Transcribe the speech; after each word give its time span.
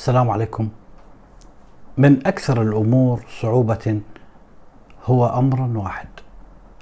السلام 0.00 0.30
عليكم. 0.30 0.68
من 1.98 2.26
أكثر 2.26 2.62
الأمور 2.62 3.24
صعوبة 3.40 4.00
هو 5.04 5.26
أمر 5.26 5.78
واحد 5.78 6.08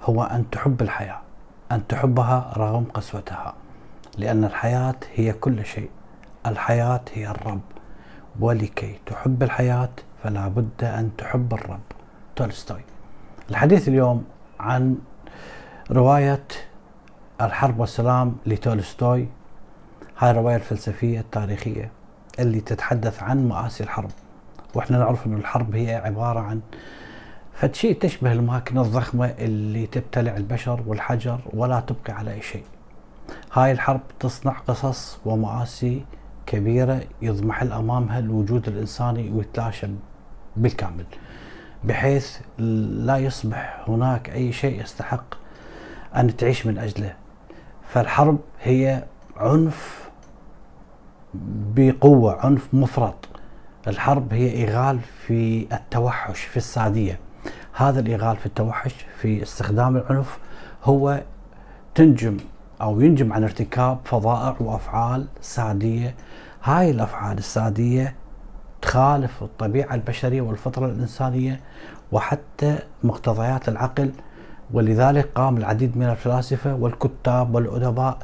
هو 0.03 0.23
أن 0.23 0.51
تحب 0.51 0.83
الحياة 0.83 1.21
أن 1.73 1.87
تحبها 1.87 2.53
رغم 2.57 2.85
قسوتها 2.95 3.55
لأن 4.19 4.45
الحياة 4.45 4.95
هي 5.15 5.33
كل 5.33 5.65
شيء 5.65 5.91
الحياة 6.47 7.01
هي 7.15 7.31
الرب. 7.31 7.61
ولكي 8.41 8.99
تحب 9.07 9.43
الحياة 9.43 9.91
فلا 10.23 10.49
بد 10.49 10.85
أن 10.85 11.11
تحب 11.19 11.55
الرب. 11.55 11.87
تولستوي. 12.37 12.85
الحديث 13.51 13.89
اليوم 13.89 14.25
عن 14.61 14.99
رواية 15.91 16.47
الحرب 17.41 17.81
والسلام 17.81 18.37
لتولستوي. 18.47 19.29
هاي 20.19 20.31
الرواية 20.31 20.57
الفلسفية 20.57 21.21
التاريخية. 21.21 21.98
اللي 22.39 22.61
تتحدث 22.61 23.23
عن 23.23 23.49
مآسي 23.49 23.85
الحرب 23.85 24.11
وإحنا 24.75 24.99
نعرف 24.99 25.27
ان 25.27 25.35
الحرب 25.35 25.75
هي 25.75 25.95
عبارة 25.95 26.41
عن 26.41 26.61
فد 27.53 27.75
شيء 27.75 27.99
تشبه 27.99 28.33
الماكينة 28.33 28.83
الضخمة 28.83 29.27
اللي 29.27 29.87
تبتلع 29.87 30.37
البشر 30.37 30.83
والحجر 30.87 31.41
ولا 31.53 31.81
تبقي 31.81 32.13
على 32.13 32.33
أي 32.33 32.43
شيء. 32.43 32.65
هاي 33.53 33.73
الحرب 33.73 34.01
تصنع 34.21 34.53
قصص 34.53 35.19
ومآسي 35.25 36.05
كبيرة 36.47 37.01
يضمحل 37.23 37.73
امامها 37.73 38.19
الوجود 38.19 38.69
الإنساني 38.69 39.31
ويتلاشى 39.31 39.87
بالكامل 40.57 41.05
بحيث 41.85 42.39
لا 42.59 43.17
يصبح 43.17 43.85
هناك 43.89 44.31
أي 44.31 44.53
شيء 44.53 44.83
يستحق 44.83 45.35
أن 46.17 46.37
تعيش 46.37 46.67
من 46.67 46.79
أجله. 46.79 47.15
فالحرب 47.89 48.39
هي 48.63 49.05
عنف 49.37 50.08
بقوة 51.75 52.47
عنف 52.47 52.69
مفرط. 52.73 53.29
الحرب 53.87 54.35
هي 54.35 54.65
إغال 54.65 55.01
في 55.27 55.67
التوحش 55.73 56.41
في 56.41 56.57
السادية 56.57 57.19
هذا 57.73 58.01
الإغال 58.01 58.37
في 58.37 58.47
التوحش 58.47 58.95
في 59.21 59.43
استخدام 59.43 59.97
العنف 59.97 60.39
هو 60.85 61.23
تنجم 61.95 62.37
أو 62.81 63.01
ينجم 63.01 63.33
عن 63.33 63.43
ارتكاب 63.43 63.99
فظائع 64.05 64.57
وأفعال 64.61 65.27
سادية 65.41 66.15
هاي 66.63 66.91
الأفعال 66.91 67.39
السادية 67.39 68.15
تخالف 68.83 69.43
الطبيعة 69.43 69.95
البشرية 69.95 70.41
والفطرة 70.41 70.87
الإنسانية 70.87 71.61
وحتى 72.13 72.79
مقتضيات 73.05 73.69
العقل. 73.69 74.13
ولذلك 74.73 75.29
قام 75.35 75.57
العديد 75.57 75.97
من 75.97 76.07
الفلاسفة 76.07 76.75
والكتاب 76.75 77.55
والأدباء 77.55 78.19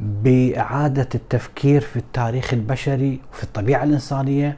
بإعادة 0.00 1.08
التفكير 1.14 1.80
في 1.80 1.96
التاريخ 1.96 2.54
البشري 2.54 3.20
وفي 3.32 3.42
الطبيعة 3.44 3.84
الإنسانية 3.84 4.56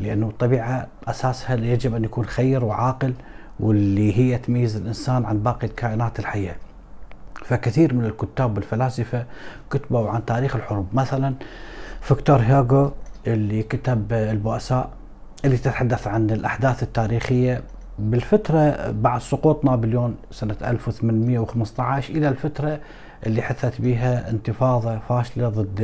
لأنه 0.00 0.26
الطبيعة 0.26 0.86
أساسها 1.08 1.56
يجب 1.56 1.94
أن 1.94 2.04
يكون 2.04 2.24
خير 2.26 2.64
وعاقل 2.64 3.14
واللي 3.60 4.18
هي 4.18 4.38
تميز 4.38 4.76
الإنسان 4.76 5.24
عن 5.24 5.38
باقي 5.38 5.66
الكائنات 5.66 6.18
الحية. 6.18 6.56
فكثير 7.44 7.94
من 7.94 8.04
الكتاب 8.04 8.56
والفلاسفة 8.56 9.24
كتبوا 9.70 10.10
عن 10.10 10.24
تاريخ 10.24 10.56
الحروب. 10.56 10.86
مثلا 10.92 11.34
فيكتور 12.00 12.36
هيوغو 12.38 12.92
اللي 13.26 13.62
كتب 13.62 14.12
البؤساء 14.12 14.90
اللي 15.44 15.56
تتحدث 15.56 16.06
عن 16.06 16.30
الأحداث 16.30 16.82
التاريخية 16.82 17.62
بالفترة 17.98 18.90
بعد 18.90 19.20
سقوط 19.20 19.64
نابليون 19.64 20.14
سنة 20.30 20.56
1815 20.64 22.14
إلى 22.14 22.28
الفترة 22.28 22.80
اللي 23.26 23.42
حدثت 23.42 23.80
بها 23.80 24.30
انتفاضة 24.30 24.98
فاشلة 24.98 25.48
ضد 25.48 25.80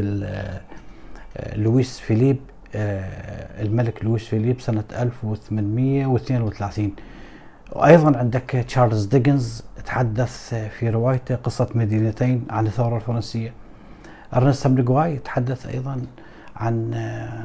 لويس 1.57 1.99
فيليب 1.99 2.37
آه، 2.75 3.63
الملك 3.63 4.05
لويس 4.05 4.25
فيليب 4.25 4.61
سنة 4.61 4.85
1832 4.93 6.93
وأيضا 7.73 8.19
عندك 8.19 8.65
تشارلز 8.69 9.05
ديكنز 9.05 9.65
تحدث 9.87 10.55
في 10.55 10.91
روايته 10.91 11.35
قصة 11.35 11.69
مدينتين 11.75 12.45
عن 12.51 12.67
الثورة 12.67 12.97
الفرنسية. 12.97 13.53
أرنست 14.37 14.67
هملغواي 14.67 15.15
يتحدث 15.15 15.67
أيضا 15.67 16.03
عن 16.57 16.95
آه، 16.95 17.45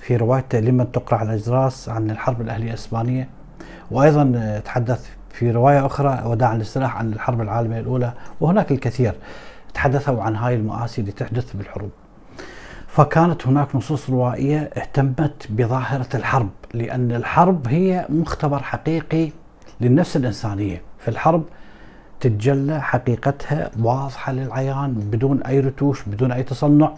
في 0.00 0.16
روايته 0.16 0.60
لمن 0.60 0.92
تقرع 0.92 1.22
الأجراس 1.22 1.88
عن 1.88 2.10
الحرب 2.10 2.40
الأهلية 2.40 2.68
الإسبانية. 2.68 3.28
وأيضا 3.90 4.60
تحدث 4.64 5.10
في 5.38 5.50
رواية 5.50 5.86
أخرى 5.86 6.22
وداعا 6.26 6.56
للسلاح 6.56 6.96
عن 6.96 7.12
الحرب 7.12 7.40
العالمية 7.40 7.80
الأولى 7.80 8.12
وهناك 8.40 8.72
الكثير 8.72 9.14
تحدثوا 9.74 10.22
عن 10.22 10.36
هاي 10.36 10.54
المآسي 10.54 11.00
اللي 11.00 11.12
تحدث 11.12 11.52
بالحروب. 11.52 11.90
فكانت 12.86 13.46
هناك 13.46 13.76
نصوص 13.76 14.10
روائية 14.10 14.70
اهتمت 14.76 15.46
بظاهرة 15.50 16.08
الحرب 16.14 16.50
لأن 16.74 17.12
الحرب 17.12 17.68
هي 17.68 18.06
مختبر 18.08 18.62
حقيقي 18.62 19.30
للنفس 19.80 20.16
الإنسانية. 20.16 20.82
في 20.98 21.08
الحرب 21.08 21.44
تتجلى 22.20 22.82
حقيقتها 22.82 23.70
واضحة 23.80 24.32
للعيان 24.32 24.92
بدون 24.92 25.42
أي 25.42 25.60
رتوش 25.60 26.02
بدون 26.02 26.32
أي 26.32 26.42
تصنع 26.42 26.92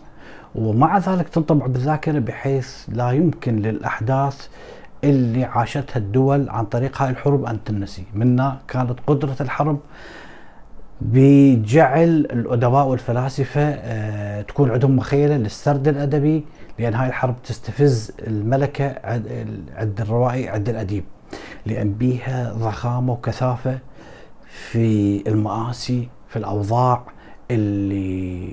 ومع 0.55 0.99
ذلك 0.99 1.29
تنطبع 1.29 1.67
بالذاكرة 1.67 2.19
بحيث 2.19 2.85
لا 2.89 3.11
يمكن 3.11 3.57
للأحداث 3.57 4.49
اللي 5.05 5.45
عاشتها 5.45 5.97
الدول 5.99 6.49
عن 6.49 6.65
طريق 6.65 7.03
هاي 7.03 7.11
الحروب 7.11 7.45
أن 7.45 7.65
تنسي 7.65 8.05
منا 8.15 8.59
كانت 8.69 8.99
قدرة 9.07 9.37
الحرب 9.41 9.79
بجعل 11.01 12.09
الأدباء 12.09 12.87
والفلاسفة 12.87 13.61
آه، 13.63 14.43
تكون 14.43 14.71
عندهم 14.71 14.97
مخيلة 14.97 15.37
للسرد 15.37 15.89
الأدبي 15.89 16.45
لأن 16.79 16.95
هاي 16.95 17.09
الحرب 17.09 17.43
تستفز 17.45 18.13
الملكة 18.27 18.95
عند 19.77 20.01
الروائي 20.01 20.49
عند 20.49 20.69
الأديب 20.69 21.05
لأن 21.67 21.93
بيها 21.93 22.53
ضخامة 22.53 23.13
وكثافة 23.13 23.79
في 24.51 25.23
المآسي 25.27 26.09
في 26.29 26.37
الأوضاع 26.37 27.03
اللي 27.51 28.51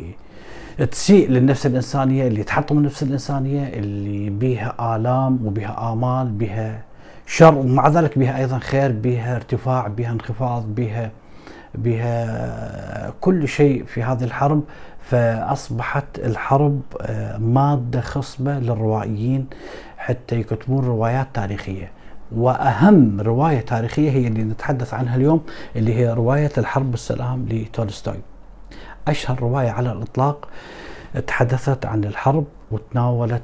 تسيء 0.85 1.29
للنفس 1.29 1.65
الإنسانية 1.65 2.27
اللي 2.27 2.43
تحطم 2.43 2.77
النفس 2.77 3.03
الإنسانية 3.03 3.67
اللي 3.67 4.29
بيها 4.29 4.95
آلام 4.95 5.45
وبيها 5.45 5.93
آمال 5.93 6.27
بيها 6.27 6.83
شر 7.25 7.55
ومع 7.55 7.87
ذلك 7.87 8.19
بها 8.19 8.37
أيضا 8.37 8.59
خير 8.59 8.91
بها 8.91 9.35
ارتفاع 9.35 9.87
بها 9.87 10.11
انخفاض 10.11 10.75
بها 10.75 11.11
بها 11.75 13.13
كل 13.21 13.47
شيء 13.47 13.85
في 13.85 14.03
هذه 14.03 14.23
الحرب. 14.23 14.63
فأصبحت 15.01 16.19
الحرب 16.19 16.81
آه، 17.01 17.37
مادة 17.37 18.01
خصبة 18.01 18.59
للروائيين 18.59 19.47
حتى 19.97 20.39
يكتبون 20.39 20.85
روايات 20.85 21.27
تاريخية. 21.33 21.91
وأهم 22.35 23.21
رواية 23.21 23.59
تاريخية 23.59 24.11
هي 24.11 24.27
اللي 24.27 24.43
نتحدث 24.43 24.93
عنها 24.93 25.15
اليوم 25.15 25.41
اللي 25.75 25.93
هي 25.93 26.13
رواية 26.13 26.51
الحرب 26.57 26.91
والسلام 26.91 27.45
لتولستوي. 27.49 28.21
أشهر 29.07 29.39
رواية 29.39 29.69
على 29.69 29.91
الإطلاق 29.91 30.49
تحدثت 31.27 31.85
عن 31.85 32.03
الحرب 32.03 32.45
وتناولت 32.71 33.41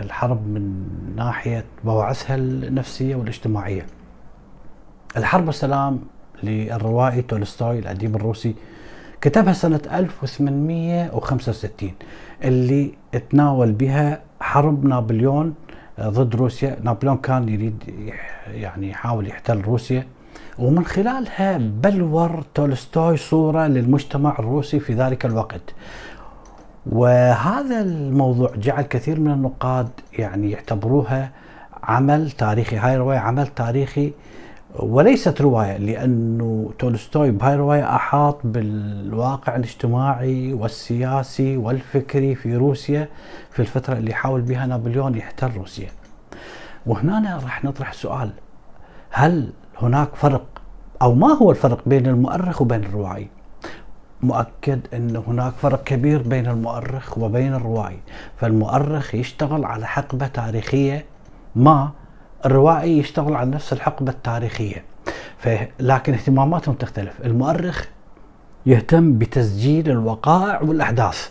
الحرب 0.00 0.48
من 0.48 0.88
ناحية 1.16 1.64
بواعثها 1.84 2.36
النفسية 2.36 3.16
والاجتماعية. 3.16 3.86
الحرب 5.16 5.46
والسلام 5.46 6.00
للروائي 6.42 7.22
تولستوي 7.22 7.78
الأديب 7.78 8.16
الروسي 8.16 8.54
كتبها 9.20 9.52
سنة 9.52 9.80
1865 9.92 11.92
اللي 12.44 12.92
تناول 13.30 13.72
بها 13.72 14.22
حرب 14.40 14.84
نابليون 14.84 15.54
ضد 16.00 16.36
روسيا. 16.36 16.76
نابليون 16.82 17.16
كان 17.16 17.48
يريد 17.48 17.84
يعني 18.48 18.90
يحاول 18.90 19.28
يحتل 19.28 19.60
روسيا. 19.60 20.06
ومن 20.58 20.84
خلالها 20.84 21.58
بلور 21.58 22.44
تولستوي 22.54 23.16
صورة 23.16 23.66
للمجتمع 23.66 24.36
الروسي 24.38 24.80
في 24.80 24.94
ذلك 24.94 25.26
الوقت. 25.26 25.74
وهذا 26.86 27.80
الموضوع 27.80 28.52
جعل 28.56 28.82
كثير 28.82 29.20
من 29.20 29.30
النقاد 29.30 29.88
يعني 30.18 30.50
يعتبروها 30.50 31.30
عمل 31.82 32.30
تاريخي 32.30 32.76
هاي 32.76 32.94
الرواية 32.94 33.18
عمل 33.18 33.46
تاريخي 33.46 34.12
وليست 34.78 35.40
رواية 35.40 35.76
لأنه 35.76 36.70
تولستوي 36.78 37.30
بهاي 37.30 37.54
الرواية 37.54 37.94
أحاط 37.96 38.40
بالواقع 38.44 39.56
الاجتماعي 39.56 40.52
والسياسي 40.52 41.56
والفكري 41.56 42.34
في 42.34 42.56
روسيا 42.56 43.08
في 43.50 43.60
الفترة 43.60 43.94
اللي 43.94 44.14
حاول 44.14 44.40
بها 44.40 44.66
نابليون 44.66 45.14
يحتل 45.14 45.50
روسيا. 45.56 45.88
وهنا 46.86 47.40
راح 47.44 47.64
نطرح 47.64 47.92
سؤال. 47.92 48.30
هل 49.10 49.52
هناك 49.82 50.14
فرق 50.14 50.44
أو 51.02 51.14
ما 51.14 51.28
هو 51.32 51.50
الفرق 51.50 51.80
بين 51.86 52.06
المؤرخ 52.06 52.62
وبين 52.62 52.84
الروائي 52.84 53.28
مؤكد 54.22 54.80
أن 54.94 55.16
هناك 55.16 55.52
فرق 55.52 55.84
كبير 55.84 56.22
بين 56.22 56.46
المؤرخ 56.46 57.18
وبين 57.18 57.54
الروائي 57.54 57.98
فالمؤرخ 58.36 59.14
يشتغل 59.14 59.64
على 59.64 59.86
حقبة 59.86 60.26
تاريخية 60.26 61.04
ما 61.56 61.90
الروائي 62.46 62.98
يشتغل 62.98 63.34
على 63.34 63.50
نفس 63.50 63.72
الحقبة 63.72 64.12
التاريخية. 64.12 64.84
لكن 65.80 66.12
اهتماماتهم 66.12 66.74
تختلف. 66.74 67.20
المؤرخ 67.24 67.84
يهتم 68.66 69.18
بتسجيل 69.18 69.90
الوقائع 69.90 70.60
والأحداث 70.62 71.30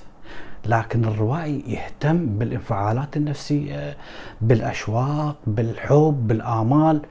لكن 0.65 1.05
الروائي 1.05 1.63
يهتم 1.67 2.25
بالانفعالات 2.25 3.17
النفسية 3.17 3.97
بالأشواق 4.41 5.35
بالحب 5.47 6.27
بالآمال. 6.27 7.01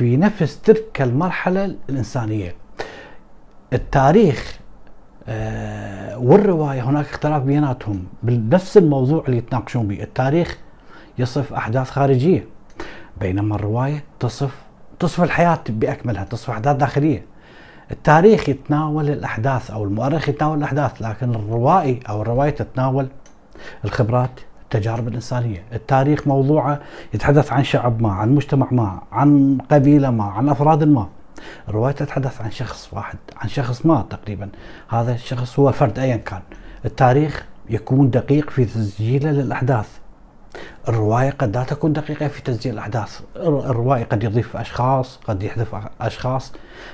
في 0.00 0.16
نفس 0.16 0.60
تلك 0.60 1.02
المرحلة 1.02 1.76
الإنسانية. 1.88 2.54
التاريخ 3.72 4.58
آه، 5.28 6.18
والرواية 6.18 6.82
هناك 6.82 7.06
اختلاف 7.06 7.42
بيناتهم 7.42 8.04
بنفس 8.22 8.76
الموضوع 8.76 9.24
اللي 9.26 9.36
يتناقشون 9.36 9.88
به. 9.88 10.02
التاريخ 10.02 10.58
يصف 11.18 11.52
أحداث 11.52 11.90
خارجية 11.90 12.44
بينما 13.20 13.54
الرواية 13.54 14.04
تصف 14.20 14.54
تصف 14.98 15.22
الحياة 15.22 15.60
بأكملها 15.68 16.24
تصف 16.24 16.50
أحداث 16.50 16.76
داخلية. 16.76 17.26
التاريخ 17.90 18.48
يتناول 18.48 19.10
الأحداث 19.10 19.70
أو 19.70 19.84
المؤرخ 19.84 20.28
يتناول 20.28 20.58
الأحداث 20.58 21.02
لكن 21.02 21.34
الروائي 21.34 22.00
أو 22.08 22.22
الرواية 22.22 22.50
تتناول 22.50 23.08
الخبرات 23.84 24.40
التجارب 24.74 25.08
الإنسانية. 25.08 25.62
التاريخ 25.72 26.26
موضوعه 26.26 26.80
يتحدث 27.14 27.52
عن 27.52 27.64
شعب 27.64 28.02
ما 28.02 28.12
عن 28.12 28.34
مجتمع 28.34 28.68
ما 28.70 29.00
عن 29.12 29.58
قبيلة 29.70 30.10
ما 30.10 30.24
عن 30.24 30.48
أفراد 30.48 30.84
ما. 30.84 31.08
الرواية 31.68 31.92
تتحدث 31.92 32.40
عن 32.40 32.50
شخص 32.50 32.88
واحد 32.92 33.18
عن 33.36 33.48
شخص 33.48 33.86
ما 33.86 34.06
تقريبا. 34.10 34.48
هذا 34.88 35.12
الشخص 35.12 35.58
هو 35.58 35.72
فرد 35.72 35.98
أيا 35.98 36.16
كان. 36.16 36.40
التاريخ 36.84 37.46
يكون 37.70 38.10
دقيق 38.10 38.50
في 38.50 38.64
تسجيله 38.64 39.30
للأحداث 39.30 39.88
الرواية 40.88 41.30
قد 41.30 41.56
لا 41.56 41.64
تكون 41.64 41.92
دقيقة 41.92 42.28
في 42.28 42.42
تسجيل 42.42 42.74
الأحداث. 42.74 43.20
الروائي 43.36 44.04
قد 44.04 44.24
يضيف 44.24 44.56
أشخاص 44.56 45.20
قد 45.28 45.42
يحذف 45.42 45.76
أشخاص. 46.00 46.52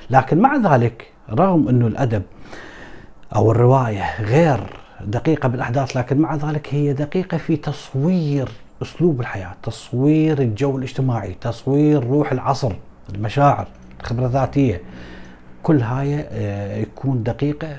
لكن 0.09 0.39
مع 0.39 0.55
ذلك 0.55 1.11
رغم 1.29 1.67
أنه 1.67 1.87
الأدب 1.87 2.23
أو 3.35 3.51
الرواية 3.51 4.21
غير 4.21 4.86
دقيقة 5.05 5.49
بالأحداث 5.49 5.97
لكن 5.97 6.17
مع 6.17 6.35
ذلك 6.35 6.73
هي 6.73 6.93
دقيقة 6.93 7.37
في 7.37 7.57
تصوير 7.57 8.49
أسلوب 8.81 9.21
الحياة 9.21 9.53
تصوير 9.63 10.41
الجو 10.41 10.77
الاجتماعي 10.77 11.33
تصوير 11.41 12.03
روح 12.03 12.31
العصر 12.31 12.73
المشاعر 13.15 13.67
الخبرة 13.99 14.25
الذاتية. 14.25 14.81
كل 15.63 15.81
هاي 15.81 16.19
آه، 16.19 16.77
يكون 16.77 17.23
دقيقة 17.23 17.77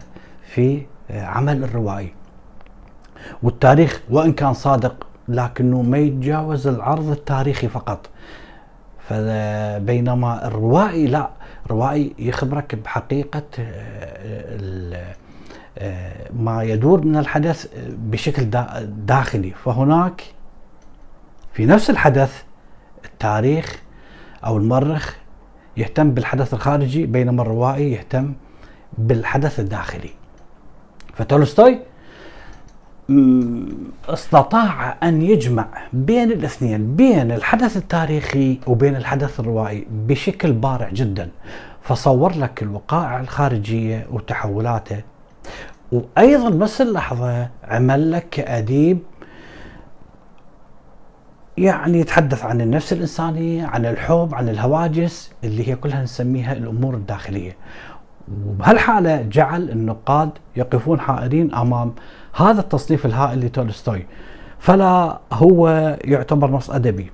في 0.54 0.82
آه، 1.10 1.24
عمل 1.24 1.64
الروائي. 1.64 2.12
والتاريخ 3.42 4.02
وإن 4.10 4.32
كان 4.32 4.54
صادق 4.54 5.06
لكنه 5.28 5.82
ما 5.82 5.98
يتجاوز 5.98 6.66
العرض 6.66 7.10
التاريخي 7.10 7.68
فقط. 7.68 8.08
فبينما 9.08 10.46
الروائي 10.46 11.06
لا 11.06 11.30
الروائي 11.66 12.14
يخبرك 12.18 12.74
بحقيقة 12.74 13.42
آه، 13.58 14.58
ما 16.36 16.62
يدور 16.62 17.04
من 17.04 17.16
الحدث 17.16 17.66
بشكل 17.88 18.44
داخلي. 19.06 19.50
فهناك 19.50 20.22
في 21.52 21.66
نفس 21.66 21.90
الحدث 21.90 22.42
التاريخ 23.04 23.82
أو 24.44 24.56
المؤرخ 24.56 25.16
يهتم 25.76 26.10
بالحدث 26.10 26.54
الخارجي 26.54 27.06
بينما 27.06 27.42
الروائي 27.42 27.92
يهتم 27.92 28.32
بالحدث 28.98 29.60
الداخلي. 29.60 30.10
فتولستوي 31.14 31.78
استطاع 34.08 34.96
أن 35.02 35.22
يجمع 35.22 35.66
بين 35.92 36.32
الاثنين 36.32 36.96
بين 36.96 37.32
الحدث 37.32 37.76
التاريخي 37.76 38.60
وبين 38.66 38.96
الحدث 38.96 39.40
الروائي 39.40 39.86
بشكل 39.90 40.52
بارع 40.52 40.88
جدا. 40.88 41.30
فصور 41.82 42.36
لك 42.36 42.62
الوقائع 42.62 43.20
الخارجية 43.20 44.06
وتحولاته 44.10 45.02
وأيضا 45.92 46.50
بس 46.50 46.80
اللحظة 46.80 47.48
عمل 47.64 48.12
لك 48.12 48.28
كأديب 48.30 48.98
يعني 51.58 52.00
يتحدث 52.00 52.44
عن 52.44 52.60
النفس 52.60 52.92
الإنسانية 52.92 53.66
عن 53.66 53.86
الحب 53.86 54.28
عن 54.32 54.48
الهواجس 54.48 55.32
اللي 55.44 55.68
هي 55.68 55.76
كلها 55.76 56.02
نسميها 56.02 56.52
الأمور 56.52 56.94
الداخلية. 56.94 57.56
وبهالحالة 58.46 59.22
جعل 59.22 59.70
النقاد 59.70 60.30
يقفون 60.56 61.00
حائرين 61.00 61.54
أمام 61.54 61.92
هذا 62.34 62.60
التصنيف 62.60 63.06
الهائل 63.06 63.40
لتولستوي. 63.40 64.06
فلا 64.58 65.18
هو 65.32 65.68
يعتبر 66.04 66.50
نص 66.50 66.70
أدبي 66.70 67.10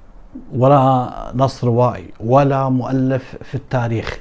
ولا 0.53 1.13
نص 1.35 1.65
روائي 1.65 2.09
ولا 2.21 2.69
مؤلف 2.69 3.37
في 3.43 3.55
التاريخ 3.55 4.19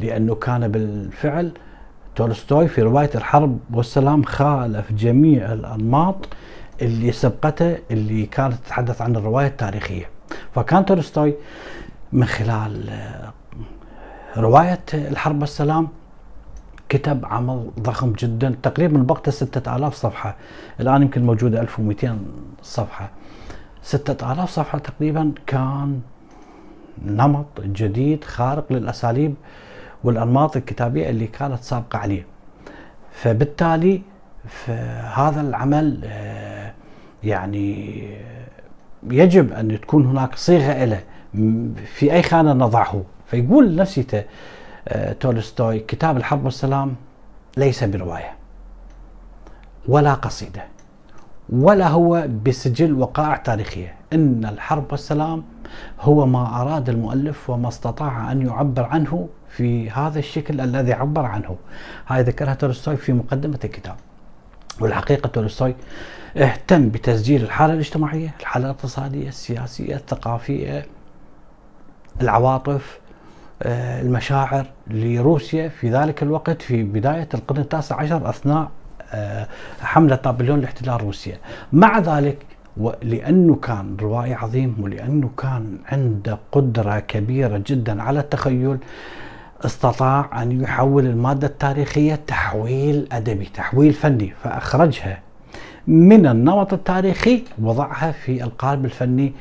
لأنه 0.00 0.34
كان 0.34 0.68
بالفعل 0.68 1.52
تولستوي 2.16 2.68
في 2.68 2.82
رواية 2.82 3.10
الحرب 3.14 3.58
والسلام 3.72 4.22
خالف 4.22 4.92
جميع 4.92 5.52
الأنماط 5.52 6.16
اللي 6.82 7.12
سبقته 7.12 7.78
اللي 7.90 8.26
كانت 8.26 8.54
تتحدث 8.54 9.02
عن 9.02 9.16
الرواية 9.16 9.46
التاريخية. 9.46 10.08
فكان 10.54 10.84
تولستوي 10.84 11.34
من 12.12 12.24
خلال 12.24 12.90
رواية 14.36 14.80
الحرب 14.94 15.40
والسلام 15.40 15.88
كتب 16.88 17.24
عمل 17.26 17.70
ضخم 17.80 18.12
جدا 18.12 18.54
تقريبا 18.62 18.98
بوقته 18.98 19.32
6000 19.32 19.94
صفحة. 19.94 20.36
الآن 20.80 21.02
يمكن 21.02 21.26
موجودة 21.26 21.60
1200 21.60 22.18
صفحة. 22.62 23.10
6000 23.82 24.50
صفحة 24.50 24.78
تقريبا 24.78 25.32
كان 25.46 26.00
نمط 27.04 27.60
جديد 27.60 28.24
خارق 28.24 28.72
للأساليب 28.72 29.34
والأنماط 30.04 30.56
الكتابية 30.56 31.10
اللي 31.10 31.26
كانت 31.26 31.62
سابقة 31.62 31.98
عليه. 31.98 32.26
فبالتالي 33.12 34.02
هذا 35.14 35.40
العمل 35.40 36.00
آه، 36.04 36.72
يعني 37.24 38.02
يجب 39.10 39.52
أن 39.52 39.80
تكون 39.80 40.06
هناك 40.06 40.34
صيغة 40.34 40.84
له 40.84 41.00
في 41.84 42.12
أي 42.12 42.22
خانة 42.22 42.52
نضعه؟ 42.52 43.02
فيقول 43.26 43.76
نفسيته 43.76 44.24
آه، 44.88 45.12
تولستوي 45.12 45.78
كتاب 45.80 46.16
الحرب 46.16 46.44
والسلام 46.44 46.94
ليس 47.56 47.84
برواية 47.84 48.34
ولا 49.88 50.14
قصيدة. 50.14 50.71
ولا 51.48 51.88
هو 51.88 52.28
بسجل 52.46 52.92
وقائع 52.92 53.36
تاريخية. 53.36 53.94
إن 54.12 54.44
الحرب 54.44 54.84
والسلام 54.90 55.42
هو 56.00 56.26
ما 56.26 56.60
أراد 56.62 56.88
المؤلف 56.88 57.50
وما 57.50 57.68
استطاع 57.68 58.32
أن 58.32 58.46
يعبر 58.46 58.84
عنه 58.84 59.28
في 59.48 59.90
هذا 59.90 60.18
الشكل 60.18 60.60
الذي 60.60 60.92
عبر 60.92 61.24
عنه. 61.24 61.56
هاي 62.06 62.22
ذكرها 62.22 62.54
تولستوي 62.54 62.96
في 62.96 63.12
مقدمة 63.12 63.58
الكتاب. 63.64 63.94
والحقيقة 64.80 65.26
تولستوي 65.26 65.74
اهتم 66.36 66.88
بتسجيل 66.88 67.42
الحالة 67.42 67.74
الاجتماعية 67.74 68.34
الحالة 68.40 68.64
الاقتصادية 68.64 69.28
السياسية 69.28 69.96
الثقافية 69.96 70.86
العواطف 72.20 73.00
آه، 73.62 74.02
المشاعر 74.02 74.66
لروسيا 74.86 75.68
في 75.68 75.90
ذلك 75.90 76.22
الوقت 76.22 76.62
في 76.62 76.82
بداية 76.82 77.28
القرن 77.34 77.60
التاسع 77.60 77.96
عشر 77.96 78.28
أثناء 78.30 78.70
حملة 79.80 80.18
نابليون 80.24 80.60
لاحتلال 80.60 81.02
روسيا. 81.02 81.36
مع 81.72 81.98
ذلك 81.98 82.36
ولأنه 82.76 83.54
كان 83.54 83.96
روائي 84.00 84.34
عظيم 84.34 84.76
ولأنه 84.80 85.30
كان 85.38 85.78
عنده 85.86 86.38
قدرة 86.52 86.98
كبيرة 86.98 87.62
جدا 87.66 88.02
على 88.02 88.20
التخيل 88.20 88.78
استطاع 89.64 90.42
أن 90.42 90.62
يحول 90.62 91.06
المادة 91.06 91.46
التاريخية 91.46 92.14
تحويل 92.26 93.08
أدبي 93.12 93.44
تحويل 93.44 93.92
فني. 93.92 94.32
فأخرجها 94.42 95.18
من 95.86 96.26
النمط 96.26 96.72
التاريخي 96.72 97.44
وضعها 97.58 98.12
في 98.12 98.44
القالب 98.44 98.84
الفني 98.84 99.32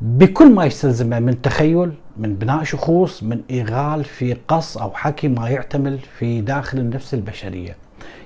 بكل 0.00 0.54
ما 0.54 0.64
يستلزمه 0.64 1.18
من 1.18 1.42
تخيل 1.42 1.92
من 2.16 2.34
بناء 2.34 2.62
شخوص 2.64 3.22
من 3.22 3.40
إيغال 3.50 4.04
في 4.04 4.36
قص 4.48 4.78
أو 4.78 4.90
حكي 4.90 5.28
ما 5.28 5.48
يعتمل 5.48 5.98
في 6.18 6.40
داخل 6.40 6.78
النفس 6.78 7.14
البشرية. 7.14 7.76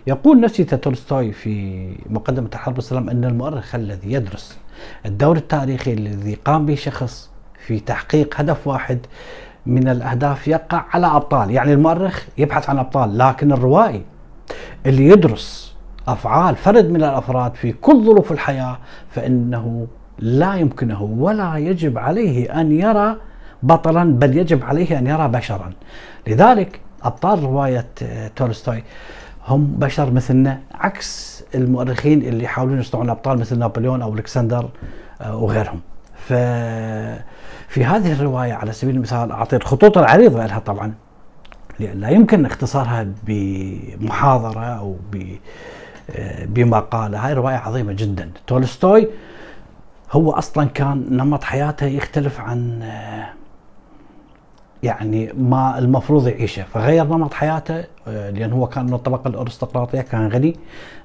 يقول 0.07 0.41
نفسي 0.41 0.65
تولستوي 0.65 1.33
في 1.33 1.87
مقدمة 2.11 2.49
الحرب 2.55 2.75
والسلام 2.77 3.11
أن 3.11 3.25
المؤرخ 3.25 3.75
الذي 3.75 4.13
يدرس 4.13 4.59
الدور 5.07 5.37
التاريخي 5.37 5.93
الذي 5.93 6.35
قام 6.35 6.67
به 6.67 6.75
شخص 6.75 7.31
في 7.67 7.81
تحقيق 7.81 8.41
هدف 8.41 8.67
واحد 8.67 8.99
من 9.67 9.89
الأهداف 9.89 10.49
يقع 10.49 10.85
على 10.91 11.07
أبطال. 11.07 11.51
يعني 11.51 11.73
المؤرخ 11.73 12.25
يبحث 12.39 12.71
عن 12.71 12.79
أبطال 12.79 13.19
لكن 13.19 13.53
الروائي 13.53 14.03
اللي 14.87 15.09
يدرس 15.09 15.75
أفعال 16.09 16.57
فرد 16.57 16.91
من 16.91 16.97
الأفراد 16.97 17.55
في 17.55 17.73
كل 17.73 18.05
ظروف 18.05 18.33
الحياة 18.33 18.79
فإنه 19.11 19.87
لا 20.19 20.55
يمكنه 20.55 21.03
ولا 21.03 21.57
يجب 21.57 21.99
عليه 21.99 22.61
أن 22.61 22.73
يرى 22.73 23.17
بطلا 23.63 24.05
بل 24.19 24.37
يجب 24.39 24.65
عليه 24.65 24.99
أن 24.99 25.07
يرى 25.07 25.29
بشرا. 25.29 25.73
لذلك 26.27 26.81
أبطال 27.03 27.43
رواية 27.43 27.87
تولستوي 28.37 28.83
هم 29.49 29.67
بشر 29.67 30.11
مثلنا 30.11 30.61
عكس 30.75 31.45
المؤرخين 31.55 32.23
اللي 32.23 32.45
يحاولون 32.45 32.81
يصنعون 32.81 33.11
أبطال 33.11 33.39
مثل 33.39 33.59
نابليون 33.59 34.03
أو 34.03 34.15
ألكسندر 34.15 34.69
آه، 35.21 35.37
وغيرهم. 35.37 35.81
ففي 36.17 37.85
هذه 37.85 38.13
الرواية 38.13 38.53
على 38.53 38.73
سبيل 38.73 38.97
المثال 38.97 39.33
أعطي 39.33 39.57
الخطوط 39.57 39.99
العريضة 39.99 40.47
لها 40.47 40.59
طبعا. 40.59 40.95
لا 41.81 42.09
يمكن 42.09 42.47
اختصارها 42.47 43.07
بمحاضرة 43.27 44.65
أو 44.65 44.97
آه، 46.11 46.45
بما 46.45 46.81
قال 46.81 47.15
هاي 47.15 47.33
رواية 47.33 47.57
عظيمة 47.57 47.93
جدا. 47.93 48.31
تولستوي 48.47 49.09
هو 50.13 50.31
أصلا 50.31 50.65
كان 50.65 51.07
نمط 51.11 51.45
حياته 51.45 51.87
يختلف 51.87 52.41
عن 52.41 52.83
آه، 52.83 53.38
يعني 54.83 55.33
ما 55.39 55.79
المفروض 55.79 56.29
يعيشه. 56.29 56.63
فغير 56.63 57.05
نمط 57.05 57.35
حياته 57.35 57.85
آه، 58.09 58.31
لأن 58.31 58.53
هو 58.53 58.67
كان 58.67 58.87
من 58.87 58.95
الطبقة 58.95 59.29
الأرستقراطية 59.29 60.01
كان 60.01 60.29
غني. 60.29 60.57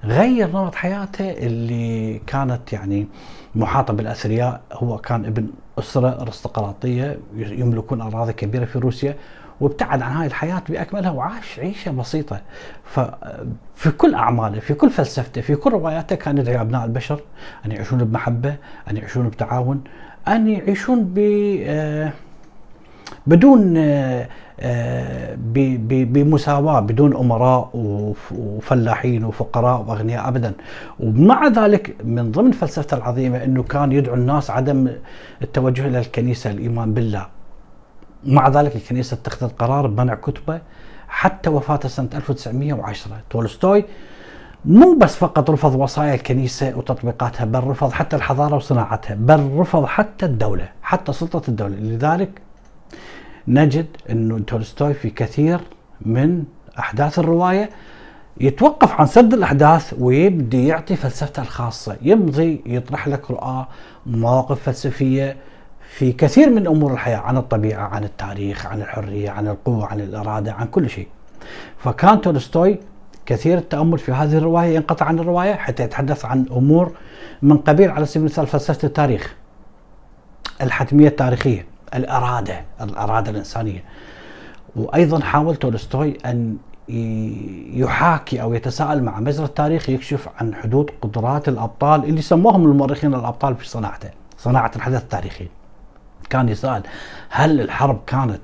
غير 0.04 0.48
نمط 0.48 0.76
حياته 0.76 1.32
اللي 1.32 2.22
كانت 2.28 2.74
يعني 2.74 3.08
محاطة 3.56 3.94
بالأثرياء 3.94 4.62
هو 4.74 4.98
كان 4.98 5.26
ابن 5.26 5.48
أسرة 5.80 6.22
أرستقراطية 6.22 7.20
يملكون 7.36 8.02
أراضي 8.02 8.34
كبيرة 8.34 8.66
في 8.66 8.80
روسيا. 8.80 9.16
وابتعد 9.62 10.02
عن 10.02 10.12
هاي 10.12 10.28
الحياة 10.28 10.62
بأكملها 10.70 11.12
وعاش 11.12 11.60
عيشة 11.60 11.92
بسيطة. 11.92 12.42
ففي 12.84 13.92
كل 13.98 14.16
أعماله 14.16 14.60
في 14.60 14.74
كل 14.74 14.90
فلسفته 14.90 15.42
في 15.42 15.56
كل 15.56 15.72
رواياته 15.72 16.16
كان 16.16 16.38
يدعي 16.38 16.62
أبناء 16.62 16.86
البشر 16.86 17.20
أن 17.66 17.72
يعيشون 17.72 18.04
بمحبة 18.04 18.56
أن 18.90 18.98
يعيشون 18.98 19.30
بتعاون 19.30 19.84
أن 20.28 20.48
يعيشون 20.48 21.04
ب 21.04 21.18
آه، 21.66 22.12
بدون 23.28 23.78
آه، 23.78 24.28
آه، 24.60 25.36
بمساواة 25.86 26.80
بدون 26.80 27.16
أمراء 27.16 27.70
وفلاحين 28.32 29.26
وفقراء 29.26 29.82
وأغنياء 29.88 30.28
أبدا. 30.28 30.54
ومع 31.00 31.48
ذلك 31.48 31.96
من 32.04 32.32
ضمن 32.32 32.52
فلسفته 32.52 32.98
العظيمة 32.98 33.44
أنه 33.44 33.64
كان 33.64 33.92
يدعو 33.92 34.16
الناس 34.16 34.50
عدم 34.52 34.90
التوجه 35.42 35.88
إلى 35.88 36.00
الكنيسة 36.00 36.52
الإيمان 36.52 36.94
بالله. 36.94 37.28
مع 38.26 38.50
ذلك 38.50 38.76
الكنيسة 38.76 39.16
اتخذت 39.16 39.60
قرار 39.60 39.88
بمنع 39.88 40.16
كتبه 40.16 40.62
حتى 41.08 41.50
وفاته 41.50 41.90
سنة 41.90 42.10
1910 42.16 43.12
تولستوي 43.30 43.86
مو 44.66 44.98
بس 45.02 45.16
فقط 45.16 45.50
رفض 45.50 45.76
وصايا 45.76 46.14
الكنيسة 46.14 46.78
وتطبيقاتها 46.78 47.46
بل 47.46 47.64
رفض 47.64 47.92
حتى 47.92 48.16
الحضارة 48.16 48.56
وصناعتها 48.56 49.16
بل 49.16 49.52
رفض 49.58 49.86
حتى 49.86 50.26
الدولة 50.26 50.70
حتى 50.82 51.14
سلطة 51.14 51.42
الدولة. 51.48 51.76
لذلك 51.76 52.42
نجد 53.48 53.88
أنه 54.10 54.40
تولستوي 54.40 54.94
في 54.94 55.10
كثير 55.10 55.60
من 56.02 56.44
أحداث 56.80 57.20
الرواية 57.20 57.70
يتوقف 58.38 58.92
عن 58.92 59.06
سرد 59.06 59.34
الأحداث 59.34 59.94
ويبدي 60.00 60.68
يعطي 60.68 60.96
فلسفته 60.96 61.42
الخاصة 61.42 61.98
يمضي 62.02 62.62
يطرح 62.66 63.08
لك 63.08 63.32
رؤى 63.32 63.66
مواقف 64.06 64.64
فلسفية 64.64 65.38
في 65.98 66.12
كثير 66.12 66.50
من 66.50 66.68
أمور 66.68 66.94
الحياة 66.94 67.18
عن 67.18 67.38
الطبيعة، 67.38 67.88
عن 67.88 68.04
التاريخ، 68.04 68.66
عن 68.66 68.82
الحرية، 68.82 69.30
عن 69.30 69.48
القوة، 69.48 69.86
عن 69.86 70.00
الإرادة، 70.00 70.54
عن 70.54 70.68
كل 70.68 70.90
شيء. 70.90 71.08
فكان 71.78 72.22
تولستوي 72.22 72.80
كثير 73.26 73.58
التأمل 73.58 74.00
في 74.00 74.12
هذه 74.12 74.38
الرواية 74.38 74.76
ينقطع 74.76 75.06
عن 75.06 75.20
الرواية 75.20 75.54
حتى 75.54 75.84
يتحدث 75.84 76.26
عن 76.26 76.46
أمور 76.52 76.92
من 77.42 77.58
قبيل 77.58 77.92
على 77.92 78.06
سبيل 78.06 78.26
المثال 78.26 78.48
فلسفة 78.48 78.88
التاريخ. 78.88 79.36
الحتمية 80.62 81.08
التاريخية، 81.08 81.66
الإرادة، 81.96 82.62
الإرادة 82.82 83.32
الإنسانية. 83.32 83.84
وأيضا 84.76 85.20
حاول 85.20 85.56
تولستوي 85.56 86.18
أن 86.26 86.58
يحاكي 87.74 88.42
أو 88.42 88.54
يتساءل 88.54 89.04
مع 89.04 89.20
مجرى 89.20 89.46
التاريخ 89.46 89.90
يكشف 89.90 90.28
عن 90.38 90.56
حدود 90.56 90.92
قدرات 91.02 91.50
الأبطال 91.50 92.04
اللي 92.04 92.22
سموهم 92.22 92.66
المؤرخين 92.66 93.14
الأبطال 93.14 93.56
في 93.56 93.70
صناعته، 93.70 94.10
صناعة 94.38 94.72
الحدث 94.76 95.02
التاريخي. 95.02 95.48
كان 96.30 96.50
يسأل 96.50 96.84
هل 97.30 97.62
الحرب 97.62 98.00
كانت 98.08 98.42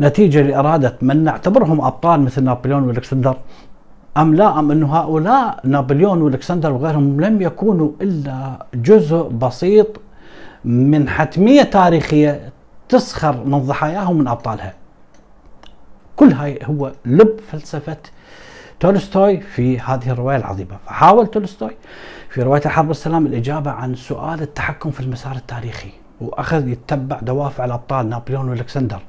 نتيجة 0.00 0.42
لإرادة 0.42 0.96
من 1.02 1.24
نعتبرهم 1.24 1.80
أبطال 1.80 2.20
مثل 2.20 2.44
نابليون 2.44 2.82
والكسندر 2.82 3.36
أم 4.16 4.34
لا 4.34 4.58
أم 4.58 4.70
أنه 4.70 4.96
هؤلاء 4.96 5.60
نابليون 5.64 6.22
والكسندر 6.22 6.72
وغيرهم 6.72 7.20
لم 7.20 7.42
يكونوا 7.42 7.90
إلا 8.00 8.66
جزء 8.74 9.22
بسيط 9.22 10.00
من 10.64 11.08
حتمية 11.08 11.62
تاريخية 11.62 12.52
تسخر 12.90 13.44
من 13.44 13.58
ضحاياهم 13.58 14.18
من 14.18 14.28
أبطالها. 14.28 14.74
كل 16.16 16.32
هاي 16.32 16.58
هو 16.64 16.92
لب 17.04 17.40
فلسفة 17.52 17.96
تولستوي 18.80 19.40
في 19.40 19.80
هذه 19.80 20.10
الرواية 20.10 20.36
العظيمة. 20.36 20.76
فحاول 20.86 21.26
تولستوي 21.26 21.76
في 22.28 22.42
رواية 22.42 22.62
الحرب 22.66 22.88
والسلام 22.88 23.26
الإجابة 23.26 23.70
عن 23.70 23.94
سؤال 23.94 24.42
التحكم 24.42 24.90
في 24.90 25.00
المسار 25.00 25.36
التاريخي 25.36 25.90
وأخذ 26.20 26.68
يتبع 26.68 27.18
دوافع 27.22 27.64
الابطال 27.64 28.08
نابليون 28.08 28.48
والكسندر 28.48 29.00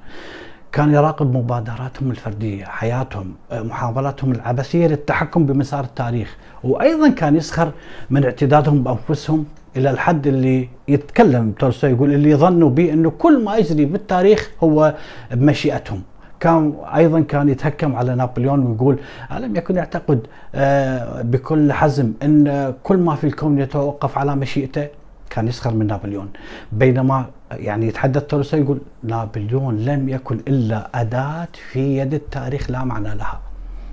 كان 0.72 0.94
يراقب 0.94 1.38
مبادراتهم 1.38 2.12
الفردية، 2.12 2.66
حياتهم، 2.66 3.36
محاولاتهم 3.52 4.32
العبثية 4.32 4.88
للتحكم 4.88 5.46
بمسار 5.46 5.84
التاريخ، 5.84 6.38
وأيضا 6.64 7.10
كان 7.10 7.36
يسخر 7.36 7.72
من 8.10 8.24
اعتدادهم 8.24 8.84
بأنفسهم 8.84 9.46
إلى 9.78 9.90
الحد 9.90 10.28
اللي 10.28 10.70
يتكلم 10.88 11.52
تولستوي 11.52 11.92
يقول 11.92 12.14
اللي 12.14 12.36
ظنوا 12.36 12.70
به 12.70 12.94
إنه 12.94 13.10
كل 13.10 13.44
ما 13.44 13.58
يجري 13.58 13.86
بالتاريخ 13.86 14.52
هو 14.64 14.96
بمشيئتهم. 15.32 16.02
كان 16.40 16.74
أيضا 16.96 17.20
كان 17.22 17.50
يتهكم 17.50 17.96
على 17.96 18.16
نابليون 18.16 18.66
ويقول 18.66 19.00
ألم 19.32 19.56
يكن 19.56 19.76
يعتقد 19.76 20.20
آه، 20.56 21.22
بكل 21.22 21.74
حزم 21.74 22.14
إن 22.24 22.74
كل 22.84 22.98
ما 22.98 23.16
في 23.16 23.28
الكون 23.28 23.60
يتوقف 23.60 24.18
على 24.18 24.36
مشيئته 24.36 24.88
كان 25.30 25.48
يسخر 25.48 25.74
من 25.74 25.88
نابليون. 25.88 26.30
بينما 26.72 27.26
يعني 27.52 27.88
يتحدث 27.88 28.24
تولستوي 28.24 28.60
يقول 28.60 28.80
نابليون 29.04 29.78
لم 29.78 30.10
يكن 30.10 30.40
إلا 30.48 30.90
أداة 31.02 31.48
في 31.72 31.98
يد 31.98 32.14
التاريخ 32.14 32.72
لا 32.72 32.84
معنى 32.84 33.16
لها. 33.16 33.40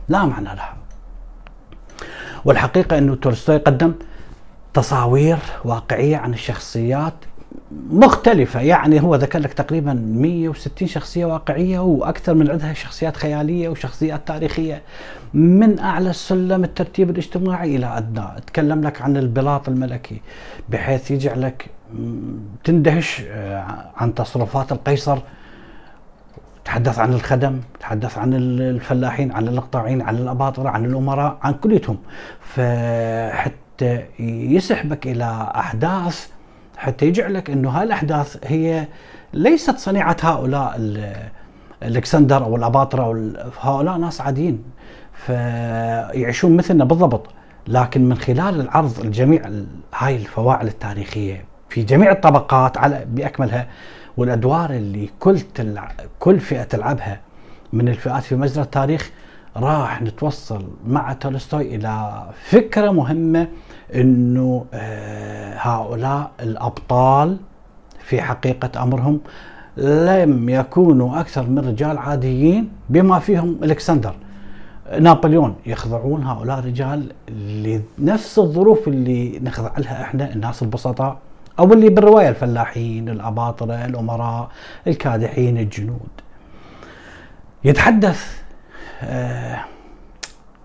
لا 0.08 0.25
معنى 0.25 0.44
لها. 0.49 0.76
والحقيقة 2.44 2.99
إنه 2.99 3.14
تولستوي 3.14 3.56
قدم 3.56 3.92
تصاوير 4.75 5.38
واقعية 5.64 6.16
عن 6.16 6.32
الشخصيات 6.32 7.14
مختلفة. 7.90 8.60
يعني 8.60 9.02
هو 9.02 9.14
ذكر 9.14 9.38
لك 9.38 9.52
تقريبا 9.52 9.92
160 9.94 10.88
شخصية 10.88 11.25
واقعية 11.25 11.78
وأكثر 11.78 12.34
من 12.34 12.50
عندها 12.50 12.72
شخصيات 12.72 13.16
خيالية 13.16 13.68
وشخصيات 13.68 14.28
تاريخية 14.28 14.82
من 15.34 15.78
أعلى 15.78 16.10
السلم 16.10 16.64
الترتيب 16.64 17.10
الاجتماعي 17.10 17.76
إلى 17.76 17.87
أدنى. 17.98 18.26
تكلم 18.46 18.80
لك 18.82 19.02
عن 19.02 19.16
البلاط 19.16 19.68
الملكي 19.68 20.20
بحيث 20.68 21.10
يجعلك 21.10 21.66
تندهش 22.64 23.22
آه، 23.28 23.90
عن 23.96 24.14
تصرفات 24.14 24.72
القيصر. 24.72 25.18
تحدث 26.64 26.98
عن 26.98 27.12
الخدم 27.12 27.60
تحدث 27.80 28.18
عن 28.18 28.34
الفلاحين 28.34 29.32
عن 29.32 29.48
الإقطاعيين 29.48 30.02
عن 30.02 30.16
الأباطرة 30.16 30.68
عن 30.68 30.84
الأمراء 30.84 31.38
عن 31.42 31.54
كليتهم. 31.54 31.98
فحتى 32.40 33.67
يسحبك 34.20 35.06
إلى 35.06 35.50
أحداث 35.56 36.28
حتى 36.76 37.06
يجعلك 37.06 37.50
إنه 37.50 37.70
هالأحداث 37.70 38.37
هي 38.44 38.87
ليست 39.32 39.78
صنيعة 39.78 40.16
هؤلاء 40.20 40.80
الكسندر 41.82 42.44
أو 42.44 42.56
الأباطرة 42.56 43.02
أو 43.04 43.32
هؤلاء 43.61 43.97
ناس 43.97 44.20
عاديين. 44.20 44.62
فيعيشون 45.26 46.56
مثلنا 46.56 46.85
بالضبط 46.85 47.26
لكن 47.68 48.08
من 48.08 48.18
خلال 48.18 48.61
العرض 48.61 49.00
الجميع 49.00 49.42
هاي 49.94 50.16
الفواعل 50.16 50.66
التاريخية 50.66 51.44
في 51.68 51.82
جميع 51.82 52.11
الطبقات 52.11 52.78
على 52.78 53.04
بأكملها 53.08 53.66
والأدوار 54.16 54.70
اللي 54.70 55.11
كل 55.20 55.40
تلع... 55.40 55.92
كل 56.18 56.40
فئة 56.40 56.62
تلعبها 56.62 57.20
من 57.73 57.88
الفئات 57.88 58.23
في 58.23 58.37
مجرى 58.37 58.62
التاريخ 58.64 59.11
راح 59.56 60.02
نتوصل 60.02 60.68
مع 60.87 61.12
تولستوي 61.12 61.75
إلى 61.75 62.23
فكرة 62.42 62.90
مهمة 62.90 63.49
إنه 63.95 64.66
آه، 64.75 65.54
هؤلاء 65.59 66.30
الأبطال 66.40 67.37
في 67.99 68.23
حقيقة 68.23 68.83
أمرهم 68.83 69.21
لم 69.76 70.49
يكونوا 70.49 71.21
أكثر 71.21 71.42
من 71.47 71.59
رجال 71.59 71.99
عاديين 71.99 72.73
بما 72.88 73.18
فيهم 73.18 73.59
ألكسندر. 73.64 74.14
نابليون 75.00 75.57
يخضعون 75.66 76.23
هؤلاء 76.25 76.59
الرجال 76.59 77.12
لنفس 77.99 78.38
الظروف 78.38 78.88
اللي 78.88 79.38
نخضع 79.38 79.78
لها 79.78 80.02
إحنا 80.02 80.33
الناس 80.33 80.62
البسطاء 80.62 81.18
أو 81.59 81.73
اللي 81.73 81.88
بالرواية 81.88 82.28
الفلاحين 82.28 83.09
الأباطرة 83.09 83.75
الأمراء 83.75 84.49
الكادحين 84.87 85.59
الجنود. 85.59 86.09
يتحدث 87.64 88.42
آه 89.02 89.64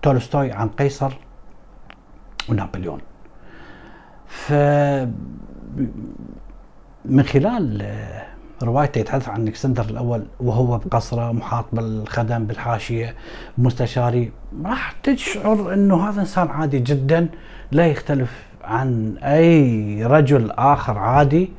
تولستوي 0.02 0.52
عن 0.52 0.68
قيصر 0.68 1.12
ونابليون. 2.48 3.00
ف 4.34 4.52
من 7.04 7.22
خلال 7.22 7.86
روايته 8.62 8.98
يتحدث 8.98 9.28
عن 9.28 9.48
إلكسندر 9.48 9.84
الأول 9.84 10.26
وهو 10.40 10.78
بقصره 10.78 11.32
محاط 11.32 11.64
بالخدم 11.72 12.44
بالحاشية 12.44 13.14
مستشاري 13.58 14.32
راح 14.64 14.94
تشعر 15.02 15.74
إنه 15.74 16.08
هذا 16.08 16.20
إنسان 16.20 16.48
عادي 16.48 16.78
جدا 16.78 17.28
لا 17.72 17.86
يختلف 17.86 18.42
عن 18.64 19.16
أي 19.18 20.04
رجل 20.04 20.50
آخر 20.50 20.98
عادي 20.98 21.50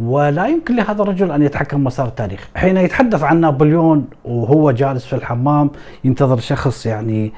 ولا 0.00 0.46
يمكن 0.46 0.76
لهذا 0.76 1.02
الرجل 1.02 1.30
أن 1.30 1.42
يتحكم 1.42 1.84
مسار 1.84 2.06
التاريخ، 2.06 2.48
حين 2.54 2.76
يتحدث 2.76 3.22
عن 3.22 3.40
نابليون 3.40 4.06
وهو 4.24 4.70
جالس 4.70 5.06
في 5.06 5.16
الحمام 5.16 5.70
ينتظر 6.04 6.38
شخص 6.38 6.86
يعني 6.86 7.32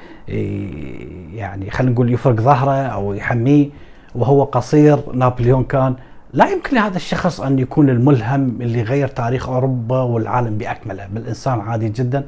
يعني 1.33 1.71
خلينا 1.71 1.93
نقول 1.93 2.13
يفرق 2.13 2.35
ظهره 2.35 2.71
أو 2.71 3.13
يحميه 3.13 3.69
وهو 4.15 4.43
قصير 4.43 4.99
نابليون 5.13 5.63
كان 5.63 5.95
لا 6.33 6.49
يمكن 6.49 6.75
لهذا 6.75 6.95
الشخص 6.95 7.41
أن 7.41 7.59
يكون 7.59 7.89
الملهم 7.89 8.61
اللي 8.61 8.81
غير 8.81 9.07
تاريخ 9.07 9.49
أوروبا 9.49 10.01
والعالم 10.01 10.57
بأكمله، 10.57 11.07
بل 11.11 11.27
انسان 11.27 11.59
عادي 11.59 11.89
جدا 11.89 12.25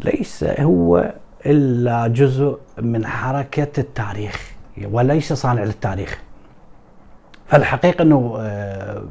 ليس 0.00 0.44
هو 0.44 1.12
إلا 1.46 2.06
جزء 2.06 2.58
من 2.78 3.06
حركة 3.06 3.80
التاريخ 3.80 4.52
وليس 4.90 5.32
صانع 5.32 5.64
للتاريخ. 5.64 6.18
فالحقيقة 7.46 8.02
إنه 8.02 8.36
آه، 8.40 9.02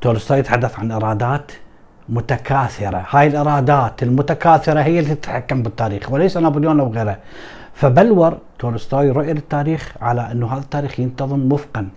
تولستوي 0.00 0.38
يتحدث 0.38 0.78
عن 0.78 0.92
إرادات 0.92 1.52
متكاثرة، 2.08 3.06
هاي 3.10 3.26
الإرادات 3.26 4.02
المتكاثرة 4.02 4.80
هي 4.80 4.98
اللي 4.98 5.14
تتحكم 5.14 5.62
بالتاريخ 5.62 6.12
وليس 6.12 6.36
نابليون 6.36 6.80
أو 6.80 6.92
غيره. 6.92 7.18
فبلور 7.74 8.38
تولستوي 8.58 9.10
رؤية 9.10 9.32
للتاريخ 9.32 9.94
على 10.00 10.32
أنه 10.32 10.46
هذا 10.52 10.60
التاريخ 10.60 11.00
ينتظم 11.00 11.52
وفقا 11.52 11.88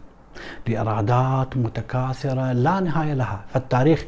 لإرادات 0.67 1.57
متكاثرة 1.57 2.51
لا 2.53 2.79
نهاية 2.79 3.13
لها، 3.13 3.39
فالتاريخ 3.47 4.05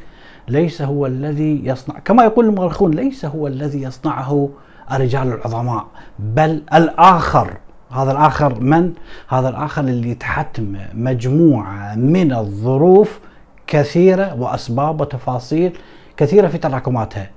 ليس 0.48 0.82
هو 0.82 1.06
الذي 1.06 1.60
يصنع 1.64 1.98
كما 1.98 2.24
يقول 2.24 2.44
المؤرخون 2.46 2.90
ليس 2.90 3.24
هو 3.24 3.46
الذي 3.46 3.82
يصنعه 3.82 4.48
الرجال 4.92 5.32
العظماء 5.32 5.86
بل 6.18 6.62
الآخر 6.74 7.56
هذا 7.90 8.12
الآخر 8.12 8.60
من؟ 8.60 8.92
هذا 9.28 9.48
الآخر 9.48 9.82
اللي 9.82 10.14
تحتم 10.14 10.76
مجموعة 10.94 11.94
من 11.94 12.32
الظروف 12.32 13.20
كثيرة 13.66 14.34
وأسباب 14.34 15.00
وتفاصيل 15.00 15.78
كثيرة 16.16 16.48
في 16.48 16.58
تراكماتها. 16.58 17.30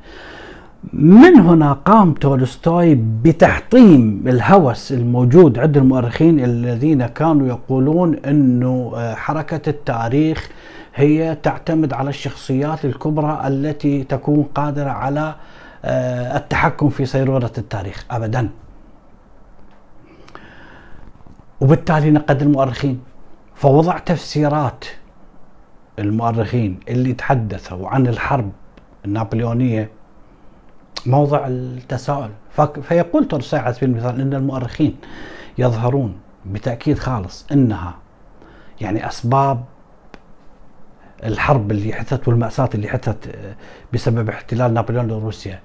من 0.93 1.39
هنا 1.39 1.73
قام 1.73 2.13
تولستوي 2.13 2.95
بتحطيم 2.95 4.23
الهوس 4.27 4.91
الموجود 4.91 5.59
عند 5.59 5.77
المؤرخين 5.77 6.39
الذين 6.39 7.05
كانوا 7.05 7.47
يقولون 7.47 8.15
إنه 8.15 8.91
آه، 8.95 9.15
حركة 9.15 9.69
التاريخ 9.69 10.49
هي 10.95 11.37
تعتمد 11.43 11.93
على 11.93 12.09
الشخصيات 12.09 12.85
الكبرى 12.85 13.43
التي 13.47 14.03
تكون 14.03 14.43
قادرة 14.43 14.89
على 14.89 15.35
آه، 15.85 16.37
التحكم 16.37 16.89
في 16.89 17.05
سيروره 17.05 17.51
التاريخ 17.57 18.05
ابدا. 18.11 18.49
وبالتالي 21.61 22.11
نقد 22.11 22.41
المؤرخين 22.41 22.99
فوضع 23.55 23.97
تفسيرات 23.97 24.85
المؤرخين 25.99 26.79
اللي 26.89 27.13
تحدثوا 27.13 27.87
عن 27.89 28.07
الحرب 28.07 28.51
النابليونية 29.05 29.89
موضع 31.05 31.47
التساؤل. 31.47 32.29
فيقول 32.81 33.27
تورساي 33.27 33.59
على 33.59 33.73
سبيل 33.73 33.89
المثال 33.89 34.21
إن 34.21 34.33
المؤرخين 34.33 34.95
يظهرون 35.57 36.15
بتأكيد 36.45 36.99
خالص 36.99 37.45
إنها 37.51 37.95
يعني 38.81 39.07
أسباب 39.07 39.63
الحرب 41.23 41.71
اللي 41.71 41.93
حدثت 41.93 42.27
والمأساة 42.27 42.69
اللي 42.75 42.87
حدثت 42.87 43.35
بسبب 43.93 44.29
احتلال 44.29 44.73
نابليون 44.73 45.07
لروسيا. 45.07 45.59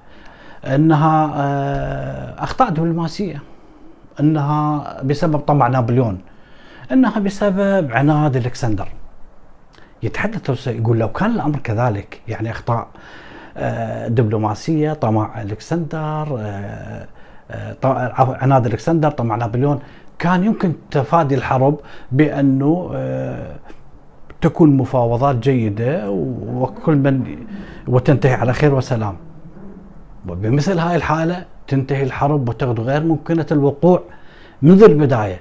إنها 0.64 1.33
آه، 1.35 2.45
اخطاء 2.45 2.71
دبلوماسيه 2.71 3.42
إنها 4.21 5.02
بسبب 5.02 5.38
طمع 5.38 5.68
نابليون. 5.68 6.21
إنها 6.92 7.18
بسبب 7.18 7.92
عناد 7.92 8.37
ألكسندر. 8.37 8.88
يتحدث 10.02 10.66
يقول 10.66 10.99
لو 10.99 11.12
كان 11.12 11.30
الأمر 11.30 11.59
كذلك 11.59 12.21
يعني 12.28 12.50
أخطاء 12.50 12.78
آه، 12.78 12.88
دبلوماسية 14.09 14.92
طمع 14.92 15.42
ألكسندر 15.42 16.37
آه، 16.38 17.07
آه، 17.85 18.37
عناد 18.40 18.66
ألكسندر 18.66 19.11
طمع 19.11 19.37
نابليون. 19.37 19.79
كان 20.18 20.44
يمكن 20.44 20.73
تفادي 20.90 21.35
الحرب 21.35 21.81
بأنه 22.12 22.90
تكون 24.40 24.77
مفاوضات 24.77 25.37
جيدة 25.37 26.11
وكل 26.11 26.97
من 26.97 27.37
وتنتهي 27.88 28.35
على 28.35 28.53
خير 28.53 28.75
وسلام. 28.75 29.16
بمثل 30.25 30.79
هاي 30.79 30.97
الحالة 30.97 31.44
تنتهي 31.66 32.03
الحرب 32.03 32.49
وتغدو 32.49 32.83
غير 32.83 33.05
ممكنة 33.05 33.47
الوقوع 33.53 34.03
منذ 34.62 34.83
البداية. 34.83 35.40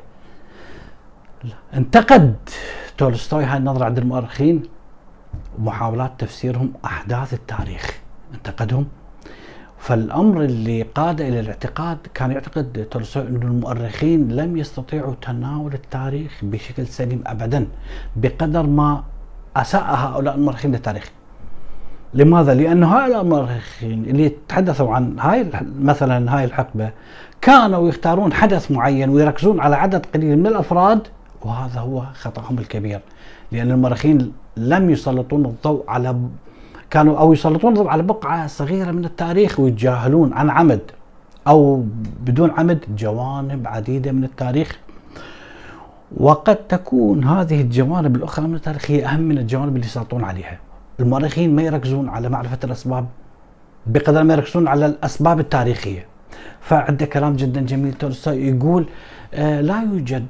انتقد 1.74 2.36
تولستوي 2.98 3.44
هاي 3.44 3.58
النظرة 3.58 3.86
عند 3.86 3.98
المؤرخين 3.98 4.64
ومحاولات 5.60 6.12
تفسيرهم 6.18 6.74
أحداث 6.86 7.34
التاريخ. 7.34 8.07
انتقدهم 8.38 8.86
فالأمر 9.80 10.42
اللي 10.42 10.82
قاد 10.82 11.22
إلى 11.22 11.40
الاعتقاد 11.40 11.98
كان 12.14 12.32
يعتقد 12.32 12.88
تولستوي 12.92 13.28
أن 13.28 13.36
المؤرخين 13.42 14.32
لم 14.32 14.58
يستطيعوا 14.58 15.14
تناول 15.22 15.74
التاريخ 15.74 16.40
بشكل 16.44 16.88
سليم 16.88 17.24
أبدا 17.28 17.68
بقدر 18.16 18.64
ما 18.64 19.04
أساء 19.56 19.84
هؤلاء 19.96 20.36
المؤرخين 20.36 20.72
للتاريخ. 20.72 21.12
لماذا؟ 22.14 22.54
لأن 22.54 22.84
هؤلاء 22.84 23.22
المؤرخين 23.22 24.06
اللي 24.06 24.24
يتحدثوا 24.24 24.94
عن 24.94 25.20
هاي 25.20 25.50
مثلا 25.80 26.38
هاي 26.38 26.44
الحقبة 26.44 26.92
كانوا 27.42 27.90
يختارون 27.90 28.34
حدث 28.34 28.72
معين 28.72 29.10
ويركزون 29.10 29.60
على 29.60 29.76
عدد 29.76 30.06
قليل 30.06 30.40
من 30.40 30.48
الأفراد 30.48 31.08
وهذا 31.42 31.80
هو 31.80 32.04
خطأهم 32.14 32.60
الكبير. 32.60 33.00
لأن 33.52 33.72
المؤرخين 33.72 34.32
لم 34.58 34.90
يسلطون 34.90 35.46
الضوء 35.46 35.84
على 35.88 36.16
كانوا 36.90 37.20
أو 37.20 37.34
يسلطون 37.34 37.88
على 37.88 38.04
بقعة 38.04 38.48
صغيرة 38.48 38.92
من 38.92 39.06
التاريخ 39.06 39.60
ويتجاهلون 39.60 40.34
عن 40.34 40.50
عمد 40.50 40.82
أو 41.48 41.84
بدون 42.20 42.52
عمد 42.52 42.80
جوانب 42.98 43.68
عديدة 43.68 44.12
من 44.12 44.24
التاريخ. 44.24 44.80
وقد 46.18 46.56
تكون 46.56 47.24
هذه 47.24 47.62
الجوانب 47.62 48.16
الأخرى 48.16 48.48
من 48.48 48.56
التاريخ 48.56 48.92
هي 48.92 49.06
أهم 49.06 49.20
من 49.20 49.38
الجوانب 49.38 49.76
اللي 49.76 49.88
يسلطون 49.88 50.24
عليها. 50.24 50.58
المؤرخين 51.00 51.56
ما 51.56 51.62
يركزون 51.62 52.10
على 52.10 52.30
معرفة 52.30 52.58
الأسباب 52.64 53.06
بقدر 53.88 54.24
ما 54.24 54.34
يركزون 54.34 54.68
على 54.68 54.86
الأسباب 54.86 55.40
التاريخية. 55.40 56.06
فعنده 56.62 57.06
كلام 57.06 57.36
جدا 57.36 57.62
جميل 57.62 57.94
تولستوي 57.94 58.48
يقول 58.48 58.86
آه 59.34 59.62
لا 59.62 59.82
يوجد 59.82 60.26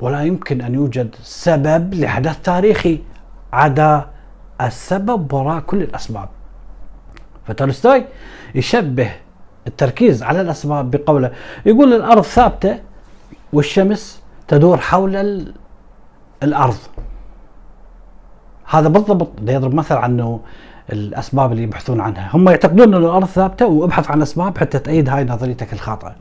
ولا 0.00 0.22
يمكن 0.22 0.60
أن 0.60 0.74
يوجد 0.74 1.14
سبب 1.22 1.94
لحدث 1.94 2.42
تاريخي. 2.42 2.98
عدا 3.52 4.06
السبب 4.60 5.32
وراء 5.32 5.60
كل 5.60 5.82
الأسباب. 5.82 6.28
فتولستوي 7.46 8.04
يشبه 8.54 9.10
التركيز 9.66 10.22
على 10.22 10.40
الأسباب 10.40 10.90
بقوله 10.90 11.32
يقول 11.66 11.92
الأرض 11.92 12.22
ثابتة 12.22 12.78
والشمس 13.52 14.22
تدور 14.48 14.78
حول 14.78 15.44
الأرض. 16.42 16.76
هذا 18.68 18.88
بالضبط 18.88 19.28
يضرب 19.46 19.74
مثل 19.74 19.94
عنه 19.94 20.40
الأسباب 20.92 21.52
اللي 21.52 21.62
يبحثون 21.62 22.00
عنها. 22.00 22.30
هم 22.34 22.48
يعتقدون 22.48 22.94
ان 22.94 23.04
الأرض 23.04 23.24
ثابتة 23.24 23.66
وابحث 23.66 24.10
عن 24.10 24.22
أسباب 24.22 24.58
حتى 24.58 24.78
تأيد 24.78 25.08
هاي 25.08 25.24
نظريتك 25.24 25.72
الخاطئة. 25.72 26.14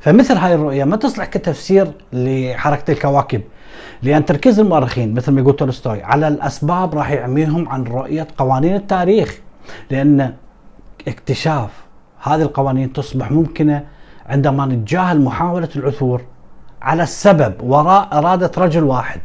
فمثل 0.00 0.36
هاي 0.36 0.54
الرؤية 0.54 0.84
ما 0.84 0.96
تصلح 0.96 1.24
كتفسير 1.26 1.92
لحركة 2.12 2.90
الكواكب. 2.92 3.42
لأن 4.02 4.24
تركيز 4.24 4.60
المؤرخين 4.60 5.14
مثل 5.14 5.32
ما 5.32 5.40
يقول 5.40 5.56
تولستوي 5.56 6.02
على 6.02 6.28
الأسباب 6.28 6.94
راح 6.94 7.10
يعميهم 7.10 7.68
عن 7.68 7.84
رؤية 7.84 8.26
قوانين 8.38 8.74
التاريخ. 8.74 9.38
لأن 9.90 10.34
اكتشاف 11.08 11.70
هذه 12.22 12.42
القوانين 12.42 12.92
تصبح 12.92 13.30
ممكنة 13.30 13.84
عندما 14.26 14.66
نتجاهل 14.66 15.20
محاولة 15.20 15.68
العثور 15.76 16.22
على 16.82 17.02
السبب 17.02 17.54
وراء 17.62 18.08
إرادة 18.12 18.50
رجل 18.58 18.84
واحد. 18.84 19.20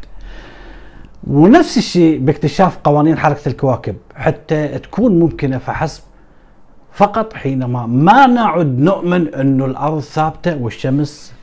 ونفس 1.28 1.78
الشيء 1.78 2.20
باكتشاف 2.20 2.78
قوانين 2.84 3.18
حركة 3.18 3.50
الكواكب. 3.50 3.96
حتى 4.16 4.68
تكون 4.68 5.20
ممكنة 5.20 5.58
فحسب 5.58 6.04
فقط 6.92 7.34
حينما 7.34 7.86
ما 7.86 8.28
نعد 8.28 8.80
نؤمن 8.80 9.34
أن 9.34 9.62
الأرض 9.62 10.00
ثابتة 10.00 10.58
والشمس 10.58 11.34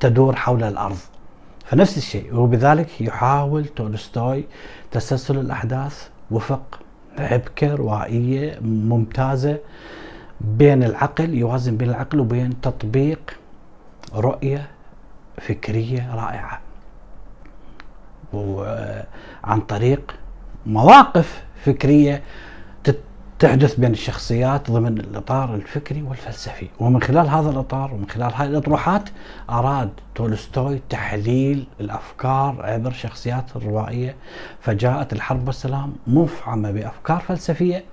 تدور 0.00 0.36
حول 0.36 0.62
الأرض. 0.64 0.96
فنفس 1.72 1.96
الشيء 1.96 2.34
وبذلك 2.36 3.00
يحاول 3.00 3.64
تولستوي 3.64 4.44
تسلسل 4.90 5.38
الأحداث 5.38 6.08
وفق 6.30 6.80
حبكة 7.18 7.74
روائية 7.74 8.58
ممتازة 8.60 9.58
بين 10.40 10.84
العقل 10.84 11.34
يوازن 11.34 11.76
بين 11.76 11.90
العقل 11.90 12.20
وبين 12.20 12.60
تطبيق 12.60 13.38
رؤية 14.14 14.70
فكرية 15.40 16.14
رائعة. 16.14 16.60
وعن 18.32 19.60
طريق 19.68 20.14
مواقف 20.66 21.44
فكرية 21.64 22.22
تحدث 23.42 23.74
بين 23.80 23.92
الشخصيات 23.92 24.70
ضمن 24.70 24.98
الإطار 24.98 25.54
الفكري 25.54 26.02
والفلسفي. 26.02 26.68
ومن 26.80 27.02
خلال 27.02 27.28
هذا 27.28 27.50
الإطار 27.50 27.94
ومن 27.94 28.08
خلال 28.08 28.34
هذه 28.34 28.48
الأطروحات 28.48 29.08
أراد 29.50 29.90
تولستوي 30.14 30.80
تحليل 30.90 31.66
الأفكار 31.80 32.56
عبر 32.62 32.92
شخصيات 32.92 33.44
الروائية. 33.56 34.16
فجاءت 34.60 35.12
الحرب 35.12 35.46
والسلام 35.46 35.92
مفعمة 36.06 36.70
بأفكار 36.70 37.20
فلسفية 37.20 37.84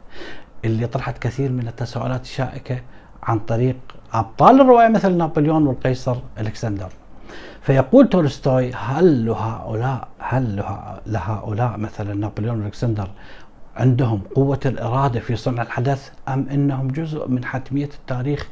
اللي 0.65 0.87
طرحت 0.87 1.17
كثير 1.17 1.51
من 1.51 1.67
التساؤلات 1.67 2.21
الشائكة 2.21 2.81
عن 3.23 3.39
طريق 3.39 3.77
أبطال 4.13 4.61
الرواية 4.61 4.87
مثل 4.87 5.17
نابليون 5.17 5.67
والقيصر 5.67 6.15
ألكسندر. 6.39 6.89
فيقول 7.61 8.09
تولستوي 8.09 8.71
هل 8.73 9.25
لهؤلاء 9.25 10.07
هل 10.19 10.63
لهؤلاء 11.05 11.77
مثلا 11.77 12.13
نابليون 12.13 12.61
والكسندر 12.61 13.07
عندهم 13.79 14.21
قوة 14.35 14.59
الإرادة 14.65 15.19
في 15.19 15.35
صنع 15.35 15.61
الحدث 15.61 16.09
أم 16.27 16.47
أنهم 16.51 16.87
جزء 16.87 17.27
من 17.27 17.45
حتمية 17.45 17.89
التاريخ 17.99 18.47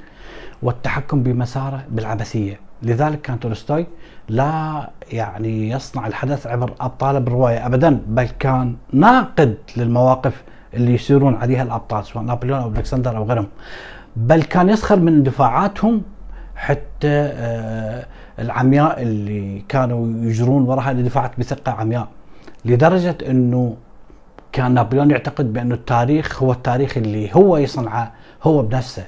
والتحكم 0.61 1.23
بمساره 1.23 1.83
بالعبثية؟ 1.89 2.59
لذلك 2.83 3.21
كان 3.21 3.39
تولستوي 3.39 3.85
لا 4.29 4.89
يعني 5.11 5.69
يصنع 5.69 6.07
الحدث 6.07 6.47
عبر 6.47 6.73
أبطال 6.79 7.21
بالرواية 7.21 7.65
أبدا 7.65 8.01
بل 8.07 8.23
كان 8.39 8.75
ناقد 8.93 9.57
للمواقف 9.77 10.43
اللي 10.73 10.93
يسيرون 10.93 11.35
عليها 11.35 11.63
الأبطال 11.63 12.05
سواء 12.05 12.23
نابليون 12.23 12.59
أو 12.59 12.69
ألكسندر 12.69 13.17
أو 13.17 13.23
غيرهم. 13.23 13.47
بل 14.15 14.43
كان 14.43 14.69
يسخر 14.69 14.99
من 14.99 15.13
اندفاعاتهم 15.13 16.01
حتى 16.55 17.07
آه 17.33 18.05
العمياء 18.39 19.01
اللي 19.01 19.63
كانوا 19.69 20.07
يجرون 20.23 20.63
وراها 20.63 20.91
اللي 20.91 21.03
دفعت 21.03 21.39
بثقة 21.39 21.71
عمياء 21.71 22.07
لدرجة 22.65 23.17
أنه 23.29 23.75
كان 24.51 24.73
نابليون 24.73 25.11
يعتقد 25.11 25.53
بأن 25.53 25.71
التاريخ 25.71 26.43
هو 26.43 26.51
التاريخ 26.51 26.97
اللي 26.97 27.35
هو 27.35 27.57
يصنعه 27.57 28.13
هو 28.43 28.61
بنفسه. 28.61 29.05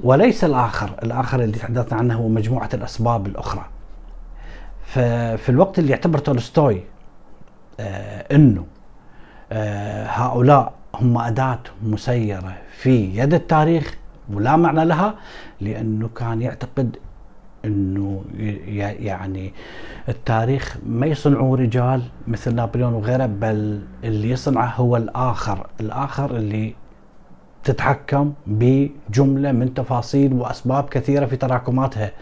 وليس 0.00 0.44
الآخر 0.44 0.90
الآخر 1.02 1.40
اللي 1.42 1.58
تحدثنا 1.58 1.98
عنه 1.98 2.14
هو 2.14 2.28
مجموعة 2.28 2.68
الأسباب 2.74 3.26
الأخرى. 3.26 3.64
ففي 4.86 5.48
الوقت 5.48 5.78
اللي 5.78 5.90
يعتبر 5.90 6.18
تولستوي 6.18 6.80
آه 7.80 8.34
أنه 8.34 8.66
آه 9.52 10.06
هؤلاء 10.06 10.72
هم 10.94 11.18
أداة 11.18 11.58
مسيرة 11.82 12.54
في 12.78 13.18
يد 13.18 13.34
التاريخ 13.34 13.94
ولا 14.32 14.56
معنى 14.56 14.84
لها 14.84 15.14
لأنه 15.60 16.08
كان 16.08 16.42
يعتقد 16.42 16.96
إنه 17.64 18.24
يعني 18.78 19.52
التاريخ 20.08 20.76
ما 20.86 21.06
يصنعه 21.06 21.54
رجال 21.54 22.02
مثل 22.28 22.54
نابليون 22.54 22.92
وغيره 22.92 23.26
بل 23.26 23.82
اللي 24.04 24.30
يصنعه 24.30 24.66
هو 24.66 24.96
الآخر، 24.96 25.66
الآخر 25.80 26.36
اللي 26.36 26.74
تتحكم 27.64 28.32
بجملة 28.46 29.52
من 29.52 29.74
تفاصيل 29.74 30.32
وأسباب 30.32 30.88
كثيرة 30.88 31.26
في 31.26 31.36
تراكماتها. 31.36 32.12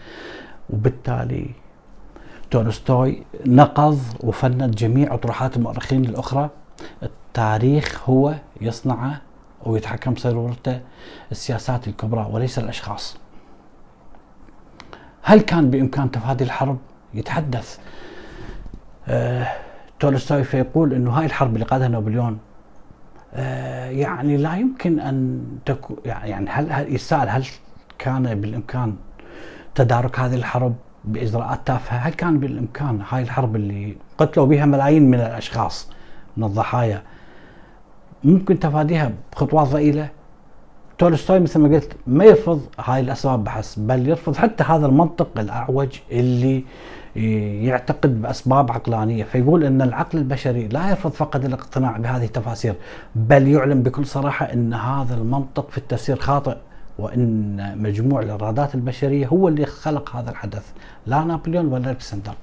وبالتالي 0.69 1.49
تولستوي 2.51 3.23
نقض 3.45 3.99
وفند 4.19 4.75
جميع 4.75 5.13
أطروحات 5.13 5.57
المؤرخين 5.57 6.05
الأخرى. 6.05 6.49
التاريخ 7.03 8.09
هو 8.09 8.33
يصنعه 8.61 9.21
ويتحكم 9.65 10.13
بصيرورته 10.13 10.79
السياسات 11.31 11.87
الكبرى 11.87 12.27
وليس 12.31 12.59
الأشخاص. 12.59 13.17
هل 15.23 15.41
كان 15.41 15.69
بامكان 15.69 16.11
تفادي 16.11 16.43
الحرب؟ 16.43 16.77
يتحدث 17.13 17.77
آه 19.07 19.47
تولستوي 19.99 20.43
فيقول 20.43 20.93
إنه 20.93 21.11
هاي 21.11 21.25
الحرب 21.25 21.53
اللي 21.53 21.65
قادها 21.65 21.87
نابليون 21.87 22.37
آه 23.33 23.89
يعني 23.89 24.37
لا 24.37 24.55
يمكن 24.55 24.99
أن 24.99 25.43
تكون 25.65 25.97
يعني 26.05 26.49
هل 26.49 26.95
يسأل 26.95 27.29
هل 27.29 27.45
كان 27.99 28.41
بالإمكان 28.41 28.95
تدارك 29.75 30.19
هذه 30.19 30.35
الحرب 30.35 30.75
بإجراءات 31.05 31.59
تافهة؟ 31.65 31.97
هل 31.97 32.13
كان 32.13 32.39
بالإمكان 32.39 33.01
هاي 33.09 33.21
الحرب 33.21 33.55
اللي 33.55 33.97
قتلوا 34.17 34.45
بها 34.45 34.65
ملايين 34.65 35.09
من 35.09 35.19
الأشخاص 35.19 35.89
من 36.37 36.43
الضحايا 36.43 37.01
ممكن 38.23 38.59
تفاديها 38.59 39.11
بخطوات 39.31 39.67
ضئيلة؟ 39.67 40.09
تولستوي 41.03 41.39
مثل 41.39 41.59
ما 41.59 41.75
قلت 41.75 41.91
ما 42.07 42.25
يرفض 42.25 42.61
هاي 42.79 42.99
الأسباب 42.99 43.43
بحث 43.43 43.79
بل 43.79 44.07
يرفض 44.07 44.35
حتى 44.35 44.63
هذا 44.63 44.85
المنطق 44.85 45.39
الأعوج 45.39 45.89
اللي 46.11 46.63
يعتقد 47.65 48.21
بأسباب 48.21 48.71
عقلانية. 48.71 49.23
فيقول 49.23 49.63
إن 49.63 49.81
العقل 49.81 50.17
البشري 50.17 50.67
لا 50.67 50.89
يرفض 50.89 51.11
فقط 51.11 51.45
الاقتناع 51.45 51.97
بهذه 51.97 52.25
التفاسير 52.25 52.75
بل 53.15 53.47
يعلن 53.47 53.83
بكل 53.83 54.05
صراحة 54.05 54.45
إن 54.45 54.73
هذا 54.73 55.15
المنطق 55.15 55.69
في 55.69 55.77
التفسير 55.77 56.15
خاطئ 56.15 56.55
وإن 56.99 57.57
مجموع 57.77 58.21
الإرادات 58.21 58.75
البشرية 58.75 59.27
هو 59.27 59.47
اللي 59.47 59.65
خلق 59.65 60.15
هذا 60.15 60.29
الحدث 60.29 60.63
لا 61.07 61.23
نابليون 61.23 61.65
ولا 61.65 61.91
الكسندر 61.91 62.33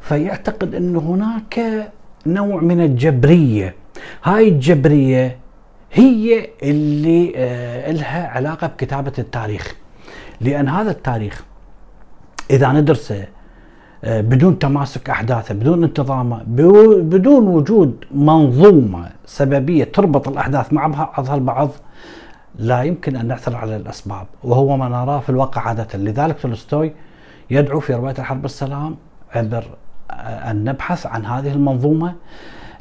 فيعتقد 0.00 0.74
إن 0.74 0.96
هناك 0.96 1.60
نوع 2.26 2.60
من 2.60 2.80
الجبرية. 2.80 3.74
هاي 4.24 4.48
الجبرية 4.48 5.41
هي 5.92 6.48
اللي 6.62 7.32
آه 7.36 7.90
لها 7.92 8.28
علاقة 8.28 8.66
بكتابة 8.66 9.12
التاريخ. 9.18 9.74
لأن 10.40 10.68
هذا 10.68 10.90
التاريخ 10.90 11.44
إذا 12.50 12.72
ندرسه 12.72 13.26
آه 14.04 14.20
بدون 14.20 14.58
تماسك 14.58 15.10
أحداثه 15.10 15.54
بدون 15.54 15.84
انتظامه 15.84 16.42
بدون 17.02 17.46
وجود 17.46 18.04
منظومة 18.14 19.08
سببية 19.26 19.84
تربط 19.84 20.28
الأحداث 20.28 20.72
مع 20.72 20.86
بعضها 20.86 21.34
البعض 21.34 21.70
لا 22.58 22.82
يمكن 22.82 23.16
أن 23.16 23.26
نعثر 23.26 23.56
على 23.56 23.76
الأسباب. 23.76 24.26
وهو 24.44 24.76
ما 24.76 24.88
نراه 24.88 25.20
في 25.20 25.28
الواقع 25.30 25.60
عادة. 25.60 25.98
لذلك 25.98 26.40
تولستوي 26.40 26.92
يدعو 27.50 27.80
في 27.80 27.94
رواية 27.94 28.14
الحرب 28.18 28.44
السلام 28.44 28.96
عبر 29.34 29.64
آه، 30.10 30.14
أن 30.50 30.64
نبحث 30.64 31.06
عن 31.06 31.26
هذه 31.26 31.52
المنظومة. 31.52 32.14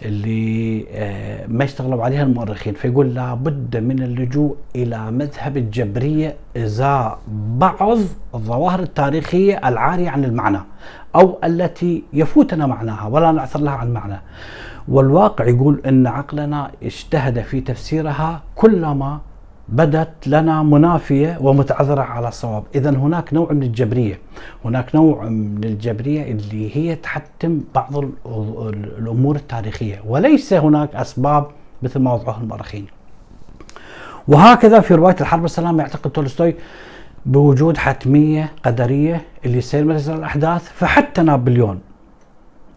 اللي 0.05 0.85
آه، 0.91 1.47
ما 1.47 1.63
اشتغلوا 1.63 2.03
عليها 2.03 2.23
المؤرخين 2.23 2.73
فيقول 2.73 3.13
لابد 3.15 3.77
من 3.77 4.03
اللجوء 4.03 4.55
إلى 4.75 5.11
مذهب 5.11 5.57
الجبرية 5.57 6.35
ازاء 6.57 7.19
بعض 7.57 7.97
الظواهر 8.35 8.79
التاريخية 8.79 9.67
العارية 9.69 10.09
عن 10.09 10.25
المعنى 10.25 10.59
أو 11.15 11.37
التي 11.43 12.03
يفوتنا 12.13 12.65
معناها 12.67 13.07
ولا 13.07 13.31
نعثر 13.31 13.59
لها 13.59 13.73
عن 13.73 13.93
معنى. 13.93 14.21
والواقع 14.87 15.45
يقول 15.45 15.81
إن 15.85 16.07
عقلنا 16.07 16.71
اجتهد 16.83 17.41
في 17.41 17.61
تفسيرها 17.61 18.41
كلما 18.55 19.19
بدت 19.71 20.27
لنا 20.27 20.63
منافية 20.63 21.37
ومتعذرة 21.41 22.01
على 22.01 22.27
الصواب. 22.27 22.63
إذا 22.75 22.89
هناك 22.89 23.33
نوع 23.33 23.51
من 23.51 23.63
الجبرية. 23.63 24.19
هناك 24.65 24.95
نوع 24.95 25.23
من 25.23 25.63
الجبرية 25.63 26.31
اللي 26.31 26.77
هي 26.77 26.95
تحتم 26.95 27.61
بعض 27.75 27.97
الأمور 28.97 29.35
التاريخية 29.35 30.01
وليس 30.07 30.53
هناك 30.53 30.95
أسباب 30.95 31.47
مثل 31.83 31.99
ما 31.99 32.13
وضعوها 32.13 32.41
المؤرخين 32.41 32.85
وهكذا 34.27 34.79
في 34.79 34.95
رواية 34.95 35.15
الحرب 35.21 35.41
والسلام 35.41 35.79
يعتقد 35.79 36.11
تولستوي 36.11 36.55
بوجود 37.25 37.77
حتمية 37.77 38.51
قدرية 38.63 39.21
اللي 39.45 39.57
يصير 39.57 39.85
مثل 39.85 40.15
الأحداث 40.15 40.71
فحتى 40.73 41.21
نابليون 41.21 41.79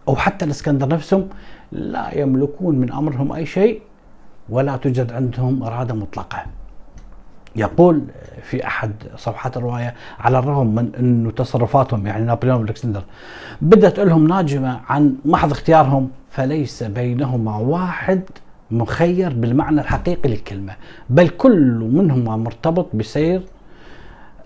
أو 0.07 0.15
حتى 0.15 0.45
الإسكندر 0.45 0.87
نفسهم 0.87 1.27
لا 1.71 2.17
يملكون 2.19 2.75
من 2.75 2.91
أمرهم 2.91 3.31
أي 3.31 3.45
شيء 3.45 3.81
ولا 4.49 4.77
توجد 4.77 5.11
عندهم 5.11 5.63
إرادة 5.63 5.93
مطلقة. 5.93 6.45
يقول 7.55 8.03
في 8.43 8.67
أحد 8.67 8.91
صفحات 9.17 9.57
الرواية 9.57 9.93
على 10.19 10.39
الرغم 10.39 10.75
من 10.75 10.91
انه 10.99 11.31
تصرفاتهم 11.31 12.07
يعني 12.07 12.25
نابليون 12.25 12.59
والكسندر 12.61 13.03
بدت 13.61 13.99
لهم 13.99 14.27
ناجمة 14.27 14.79
عن 14.89 15.15
محض 15.25 15.51
اختيارهم 15.51 16.09
فليس 16.31 16.83
بينهما 16.83 17.57
واحد 17.57 18.21
مخير 18.71 19.33
بالمعنى 19.33 19.81
الحقيقي 19.81 20.29
للكلمة 20.29 20.73
بل 21.09 21.29
كل 21.29 21.89
منهما 21.93 22.37
مرتبط 22.37 22.87
بسير 22.95 23.41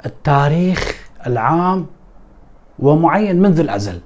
التاريخ 0.05 1.09
العام 1.27 1.85
ومعين 2.79 3.41
منذ 3.41 3.59
الأزل 3.59 3.99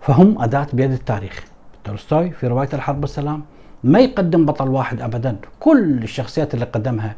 فهم 0.00 0.42
أداة 0.42 0.66
بيد 0.72 0.92
التاريخ. 0.92 1.44
تولستوي 1.84 2.30
في 2.30 2.46
رواية 2.46 2.68
الحرب 2.72 3.00
والسلام. 3.00 3.42
ما 3.84 3.98
يقدم 3.98 4.46
بطل 4.46 4.68
واحد 4.68 5.00
ابدا. 5.00 5.36
كل 5.60 6.02
الشخصيات 6.02 6.54
اللي 6.54 6.64
قدمها 6.64 7.14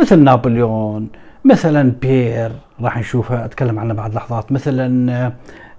مثل 0.00 0.18
نابليون 0.18 1.08
مثلا 1.44 1.92
بيير 2.02 2.52
راح 2.80 2.98
نشوفها 2.98 3.44
أتكلم 3.44 3.78
عنه 3.78 3.94
بعد 3.94 4.14
لحظات. 4.14 4.52
مثلا 4.52 5.32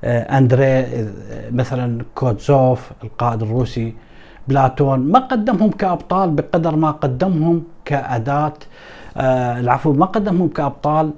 آه، 0.04 0.38
أندري 0.38 0.66
آه، 0.66 1.08
مثلا 1.52 2.02
كوتزوف 2.16 2.92
القائد 3.04 3.42
الروسي. 3.42 3.94
بلاتون 4.48 5.00
ما 5.00 5.20
قدمهم 5.20 5.70
كأبطال 5.70 6.30
بقدر 6.30 6.76
ما 6.76 6.92
قدمهم 6.92 7.64
كأداة. 7.86 8.54
آه 9.18 9.60
العفو 9.60 9.94
ما 9.94 10.06
قدمهم 10.06 10.48
كأبطال 10.48 11.12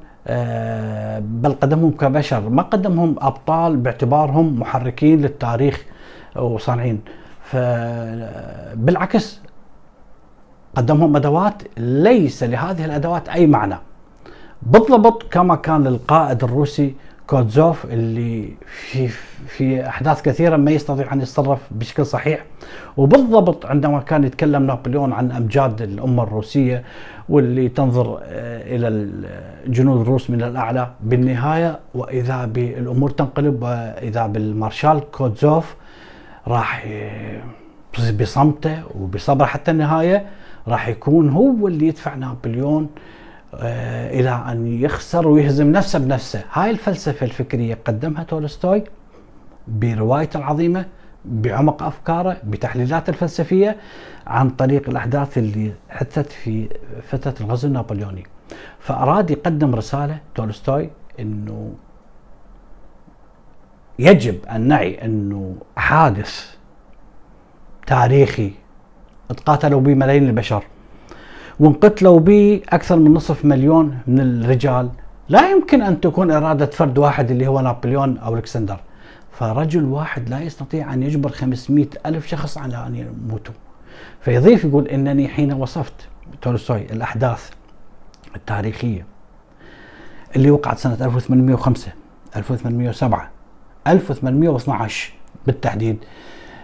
بل 1.21 1.51
قدمهم 1.61 1.91
كبشر. 1.91 2.49
ما 2.49 2.61
قدمهم 2.61 3.15
أبطال 3.21 3.77
باعتبارهم 3.77 4.59
محركين 4.59 5.21
للتاريخ 5.21 5.85
وصانعين. 6.35 7.01
فبالعكس 7.51 9.41
قدمهم 10.75 11.15
أدوات 11.15 11.63
ليس 11.77 12.43
لهذه 12.43 12.85
الأدوات 12.85 13.29
أي 13.29 13.47
معنى. 13.47 13.75
بالضبط 14.61 15.23
كما 15.31 15.55
كان 15.55 15.87
القائد 15.87 16.43
الروسي 16.43 16.95
كوتزوف 17.27 17.85
اللي 17.85 18.53
في 18.67 19.07
في 19.47 19.87
أحداث 19.87 20.21
كثيرة 20.21 20.57
ما 20.57 20.71
يستطيع 20.71 21.13
أن 21.13 21.21
يتصرف 21.21 21.59
بشكل 21.71 22.05
صحيح. 22.05 22.45
وبالضبط 22.97 23.65
عندما 23.65 23.99
كان 23.99 24.23
يتكلم 24.23 24.63
نابليون 24.63 25.13
عن 25.13 25.31
أمجاد 25.31 25.81
الأمة 25.81 26.23
الروسية 26.23 26.83
واللي 27.29 27.69
تنظر 27.69 28.19
آه، 28.23 28.75
إلى 28.75 28.87
الجنود 29.67 30.01
الروس 30.01 30.29
من 30.29 30.43
الأعلى 30.43 30.89
بالنهاية 31.01 31.79
وإذا 31.95 32.45
بالأمور 32.45 33.09
تنقلب 33.09 33.63
وإذا 33.63 34.27
بالمارشال 34.27 35.01
كوتزوف 35.11 35.75
راح 36.47 36.87
بصمته 38.19 38.83
وبصبره 38.95 39.45
حتى 39.45 39.71
النهاية 39.71 40.25
راح 40.67 40.87
يكون 40.87 41.29
هو 41.29 41.67
اللي 41.67 41.87
يدفع 41.87 42.15
نابليون 42.15 42.89
آه، 43.55 44.19
إلى 44.19 44.29
أن 44.29 44.67
يخسر 44.67 45.27
ويهزم 45.27 45.71
نفسه 45.71 45.99
بنفسه. 45.99 46.43
هاي 46.53 46.69
الفلسفة 46.69 47.25
الفكرية 47.25 47.77
قدمها 47.85 48.23
تولستوي 48.23 48.83
بروايته 49.67 50.37
العظيمة 50.37 50.85
بعمق 51.25 51.83
أفكاره 51.83 52.37
بتحليلاته 52.43 53.09
الفلسفية 53.09 53.77
عن 54.27 54.49
طريق 54.49 54.89
الأحداث 54.89 55.37
اللي 55.37 55.71
حدثت 55.89 56.31
في 56.31 56.69
فترة 57.03 57.35
الغزو 57.41 57.67
النابليوني. 57.67 58.23
فأراد 58.79 59.31
يقدم 59.31 59.75
رسالة 59.75 60.17
تولستوي 60.35 60.89
إنه 61.19 61.71
يجب 63.99 64.45
أن 64.45 64.61
نعي 64.61 65.05
أنه 65.05 65.55
حادث 65.77 66.45
تاريخي 67.87 68.51
تقاتلوا 69.29 69.81
به 69.81 69.93
ملايين 69.93 70.27
البشر 70.29 70.63
وانقتلوا 71.59 72.19
به 72.19 72.61
أكثر 72.69 72.95
من 72.95 73.13
نصف 73.13 73.45
مليون 73.45 73.97
من 74.07 74.19
الرجال 74.19 74.89
لا 75.29 75.49
يمكن 75.51 75.81
أن 75.81 76.01
تكون 76.01 76.31
إرادة 76.31 76.65
فرد 76.65 76.97
واحد 76.97 77.31
اللي 77.31 77.47
هو 77.47 77.59
نابليون 77.59 78.17
أو 78.17 78.35
ألكسندر. 78.35 78.79
فرجل 79.31 79.85
واحد 79.85 80.29
لا 80.29 80.39
يستطيع 80.41 80.93
أن 80.93 81.03
يجبر 81.03 81.29
500 81.29 81.87
ألف 82.05 82.27
شخص 82.27 82.57
على 82.57 82.87
أن 82.87 82.95
يموتوا. 82.95 83.53
فيضيف 84.21 84.63
يقول 84.63 84.87
إنني 84.87 85.27
حين 85.27 85.53
وصفت 85.53 85.93
تولستوي 86.41 86.81
الأحداث 86.91 87.49
التاريخية 88.35 89.05
اللي 90.35 90.51
وقعت 90.51 90.77
سنة 90.77 90.97
1805 91.05 91.91
1807 92.35 93.29
1812 93.87 95.13
بالتحديد. 95.47 95.97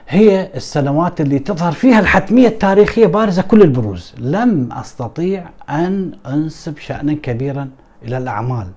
هي 0.10 0.50
السنوات 0.56 1.22
اللي 1.22 1.40
تظهر 1.40 1.72
فيها 1.72 2.00
الحتمية 2.00 2.48
التاريخية 2.48 3.08
بارزة 3.08 3.42
كل 3.42 3.62
البروز. 3.62 4.14
لم 4.18 4.70
أستطيع 4.72 5.50
أن 5.70 6.12
أنسب 6.28 6.78
شأنا 6.78 7.14
كبيرا 7.14 7.70
إلى 8.04 8.18
الأعمال 8.18 8.68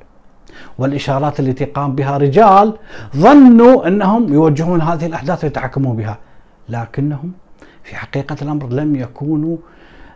والإشارات 0.78 1.40
التي 1.40 1.64
قام 1.64 1.94
بها 1.94 2.16
رجال 2.16 2.76
ظنوا 3.16 3.88
أنهم 3.88 4.34
يوجهون 4.34 4.80
هذه 4.80 5.06
الأحداث 5.06 5.44
ويتحكمون 5.44 5.96
بها 5.96 6.18
لكنهم 6.68 7.32
في 7.84 7.96
حقيقة 7.96 8.36
الأمر 8.42 8.68
لم 8.68 8.96
يكونوا 8.96 9.56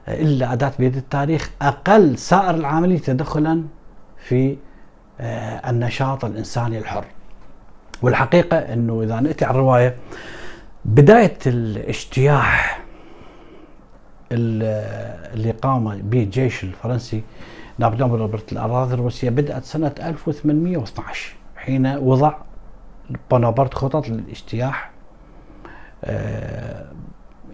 إلا 0.08 0.52
أداة 0.52 0.72
بيد 0.78 0.96
التاريخ 0.96 1.50
أقل 1.62 2.18
سائر 2.18 2.54
العاملين 2.54 3.02
تدخلا 3.02 3.64
في 4.28 4.56
آه، 5.20 5.70
النشاط 5.70 6.24
الإنساني 6.24 6.78
الحر. 6.78 7.04
والحقيقة 8.02 8.56
أنه 8.58 9.02
إذا 9.02 9.20
نأتي 9.20 9.44
على 9.44 9.54
الرواية 9.54 9.96
بداية 10.84 11.38
الاجتياح 11.46 12.80
اللي 14.32 15.50
قام 15.62 15.98
به 16.02 16.22
الجيش 16.22 16.64
الفرنسي 16.64 17.22
نابليون 17.78 18.10
بونابرت 18.10 18.52
الأراضي 18.52 18.94
الروسية 18.94 19.30
بدأت 19.30 19.64
سنة 19.64 19.92
1812 20.02 21.34
حين 21.56 21.86
وضع 21.86 22.32
بونابرت 23.30 23.74
خطط 23.74 24.08
للاجتياح 24.08 24.90
آه 26.04 26.84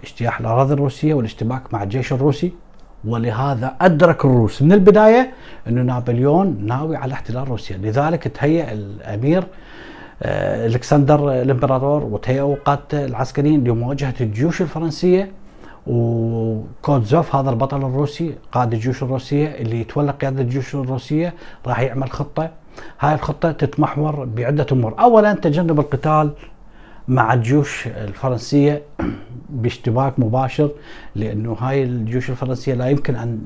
اجتياح 0.02 0.40
الأراضي 0.40 0.74
الروسية 0.74 1.14
والاشتباك 1.14 1.74
مع 1.74 1.82
الجيش 1.82 2.12
الروسي. 2.12 2.52
ولهذا 3.04 3.76
أدرك 3.80 4.24
الروس 4.24 4.62
من 4.62 4.72
البداية 4.72 5.32
أن 5.68 5.87
نابليون 5.87 6.66
ناوي 6.66 6.96
على 6.96 7.14
احتلال 7.14 7.48
روسيا. 7.48 7.76
لذلك 7.76 8.28
تهيأ 8.28 8.72
الأمير 8.72 9.38
آه، 9.42 9.46
ألكسندر 10.22 11.42
الإمبراطور 11.42 12.05
وتهيئوا 12.05 12.57
قادته 12.64 13.05
العسكريين 13.05 13.64
لمواجهه 13.64 14.14
الجيوش 14.20 14.62
الفرنسية 14.62 15.33
وكوتزوف 15.87 17.37
هذا 17.37 17.50
البطل 17.50 17.76
الروسي 17.76 18.35
قائد 18.52 18.72
الجيوش 18.72 19.02
الروسية 19.02 19.48
اللي 19.48 19.81
يتولى 19.81 20.11
قيادة 20.11 20.42
الجيوش 20.42 20.74
الروسية 20.74 21.35
راح 21.66 21.81
يعمل 21.81 22.11
خطة. 22.11 22.50
هاي 23.00 23.14
الخطة 23.14 23.52
تتمحور 23.52 24.24
بعدة 24.24 24.66
أمور. 24.72 24.94
اولا 25.00 25.35
تجنب 25.35 25.81
القتال 25.81 26.33
مع 27.09 27.35
الجيوش 27.35 27.87
الفرنسية 27.87 28.83
باشتباك 29.48 30.18
مباشر 30.18 30.70
لأنه 31.14 31.52
هاي 31.52 31.83
الجيوش 31.83 32.31
الفرنسية 32.31 32.74
لا 32.74 32.88
يمكن 32.88 33.16
أن 33.16 33.40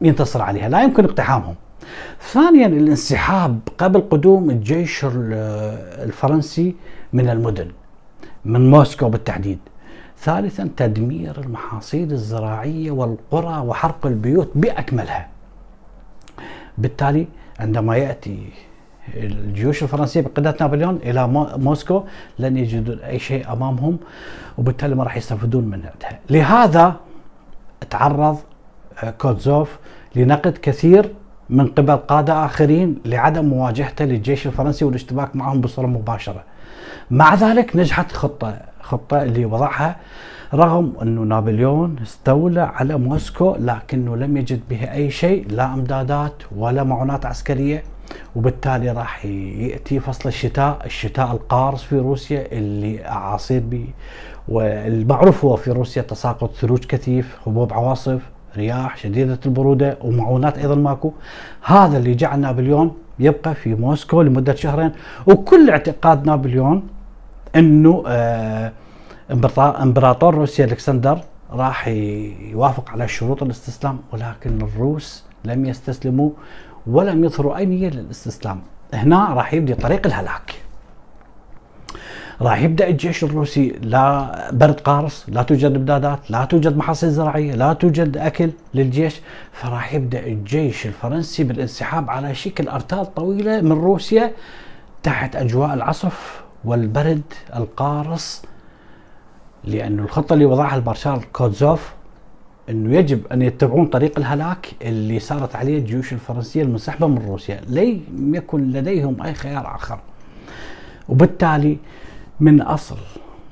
ينتصر 0.00 0.42
عليها 0.42 0.68
لا 0.68 0.82
يمكن 0.82 1.04
اقتحامهم. 1.04 1.54
ثانيا 2.32 2.66
الانسحاب 2.66 3.58
قبل 3.78 4.00
قدوم 4.00 4.50
الجيش 4.50 5.06
الفرنسي 5.10 6.74
من 7.12 7.28
المدن 7.28 7.68
من 8.44 8.70
موسكو 8.70 9.08
بالتحديد. 9.08 9.58
ثالثا 10.18 10.68
تدمير 10.76 11.40
المحاصيل 11.40 12.12
الزراعية 12.12 12.90
والقرى 12.90 13.66
وحرق 13.66 14.06
البيوت 14.06 14.50
بأكملها. 14.54 15.28
بالتالي 16.78 17.26
عندما 17.60 17.96
يأتي 17.96 18.38
الجيوش 19.14 19.82
الفرنسية 19.82 20.20
بقيادة 20.20 20.56
نابليون 20.60 20.96
إلى 20.96 21.28
موسكو 21.58 22.04
لن 22.38 22.56
يجدوا 22.56 23.08
أي 23.08 23.18
شيء 23.18 23.52
أمامهم 23.52 23.98
وبالتالي 24.58 24.94
ما 24.94 25.04
راح 25.04 25.16
يستفيدون 25.16 25.64
منها 25.64 25.92
لهذا 26.30 26.96
تعرض 27.90 28.38
كوتزوف 29.18 29.78
لنقد 30.16 30.58
كثير 30.62 31.14
من 31.50 31.66
قبل 31.66 31.96
قادة 31.96 32.44
آخرين 32.44 32.98
لعدم 33.04 33.44
مواجهته 33.44 34.04
للجيش 34.04 34.46
الفرنسي 34.46 34.84
والاشتباك 34.84 35.36
معهم 35.36 35.60
بصورة 35.60 35.86
مباشرة. 35.86 36.42
مع 37.10 37.34
ذلك 37.34 37.76
نجحت 37.76 38.12
خطة 38.12 38.56
خطة 38.80 39.22
اللي 39.22 39.44
وضعها 39.44 39.96
رغم 40.54 40.92
أنه 41.02 41.22
نابليون 41.22 41.96
استولى 42.02 42.60
على 42.60 42.98
موسكو 42.98 43.56
لكنه 43.60 44.16
لم 44.16 44.36
يجد 44.36 44.60
بها 44.70 44.94
أي 44.94 45.10
شيء 45.10 45.46
لا 45.50 45.74
أمدادات 45.74 46.34
ولا 46.56 46.84
معونات 46.84 47.26
عسكرية. 47.26 47.82
وبالتالي 48.36 48.90
راح 48.90 49.24
يأتي 49.26 50.00
فصل 50.00 50.28
الشتاء 50.28 50.78
الشتاء 50.86 51.32
القارس 51.32 51.82
في 51.82 51.98
روسيا 51.98 52.52
اللي 52.52 53.06
أعاصير 53.06 53.60
به 53.60 53.86
والمعروف 54.48 55.44
هو 55.44 55.56
في 55.56 55.70
روسيا 55.70 56.02
تساقط 56.02 56.54
ثلوج 56.54 56.84
كثيف 56.84 57.38
هبوب 57.46 57.72
عواصف. 57.72 58.20
رياح 58.56 58.96
شديدة 58.96 59.38
البرودة 59.46 59.98
ومعونات 60.02 60.58
أيضا 60.58 60.74
ماكو. 60.74 61.12
هذا 61.62 61.98
اللي 61.98 62.14
جعل 62.14 62.40
نابليون 62.40 62.96
يبقى 63.18 63.54
في 63.54 63.74
موسكو 63.74 64.22
لمدة 64.22 64.54
شهرين 64.54 64.92
وكل 65.26 65.70
اعتقاد 65.70 66.26
نابليون 66.26 66.88
أنه 67.56 68.04
آه 68.06 68.72
إمبراطور 69.82 70.34
روسيا 70.34 70.64
ألكسندر 70.64 71.18
راح 71.52 71.88
يوافق 71.88 72.90
على 72.90 73.08
شروط 73.08 73.42
الاستسلام 73.42 73.98
ولكن 74.12 74.60
الروس 74.62 75.24
لم 75.44 75.64
يستسلموا 75.66 76.30
ولم 76.86 77.24
يظهروا 77.24 77.56
أي 77.56 77.66
نية 77.66 77.88
للاستسلام. 77.88 78.60
هنا 78.94 79.34
راح 79.34 79.54
يبدي 79.54 79.74
طريق 79.74 80.06
الهلاك. 80.06 80.54
راح 82.40 82.62
يبدأ 82.62 82.88
الجيش 82.88 83.24
الروسي. 83.24 83.68
لا 83.82 84.50
برد 84.52 84.80
قارص 84.80 85.24
لا 85.28 85.42
توجد 85.42 85.76
امدادات 85.76 86.30
لا 86.30 86.44
توجد 86.44 86.76
محاصيل 86.76 87.10
زراعية 87.10 87.54
لا 87.54 87.72
توجد 87.72 88.16
أكل 88.16 88.50
للجيش. 88.74 89.20
فراح 89.52 89.94
يبدأ 89.94 90.26
الجيش 90.26 90.86
الفرنسي 90.86 91.44
بالانسحاب 91.44 92.10
على 92.10 92.34
شكل 92.34 92.68
أرتال 92.68 93.14
طويلة 93.14 93.60
من 93.60 93.72
روسيا 93.72 94.32
تحت 95.02 95.36
أجواء 95.36 95.74
العصف 95.74 96.42
والبرد 96.64 97.22
القارص 97.56 98.42
لأن 99.64 99.98
الخطة 99.98 100.34
اللي 100.34 100.44
وضعها 100.44 100.76
المارشال 100.76 101.32
كوتزوف 101.32 101.92
أنه 102.70 102.96
يجب 102.96 103.26
أن 103.32 103.42
يتبعون 103.42 103.86
طريق 103.86 104.18
الهلاك 104.18 104.68
اللي 104.82 105.18
صارت 105.18 105.56
عليه 105.56 105.78
الجيوش 105.78 106.12
الفرنسية 106.12 106.62
المنسحبة 106.62 107.06
من 107.06 107.26
روسيا. 107.26 107.60
لم 107.68 108.34
يكن 108.34 108.70
لديهم 108.70 109.22
أي 109.22 109.34
خيار 109.34 109.74
آخر. 109.74 109.98
وبالتالي 111.08 111.78
من 112.40 112.62
أصل 112.62 112.96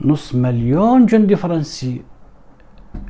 نص 0.01 0.35
مليون 0.35 1.07
جندي 1.07 1.37
فرنسي 1.37 2.03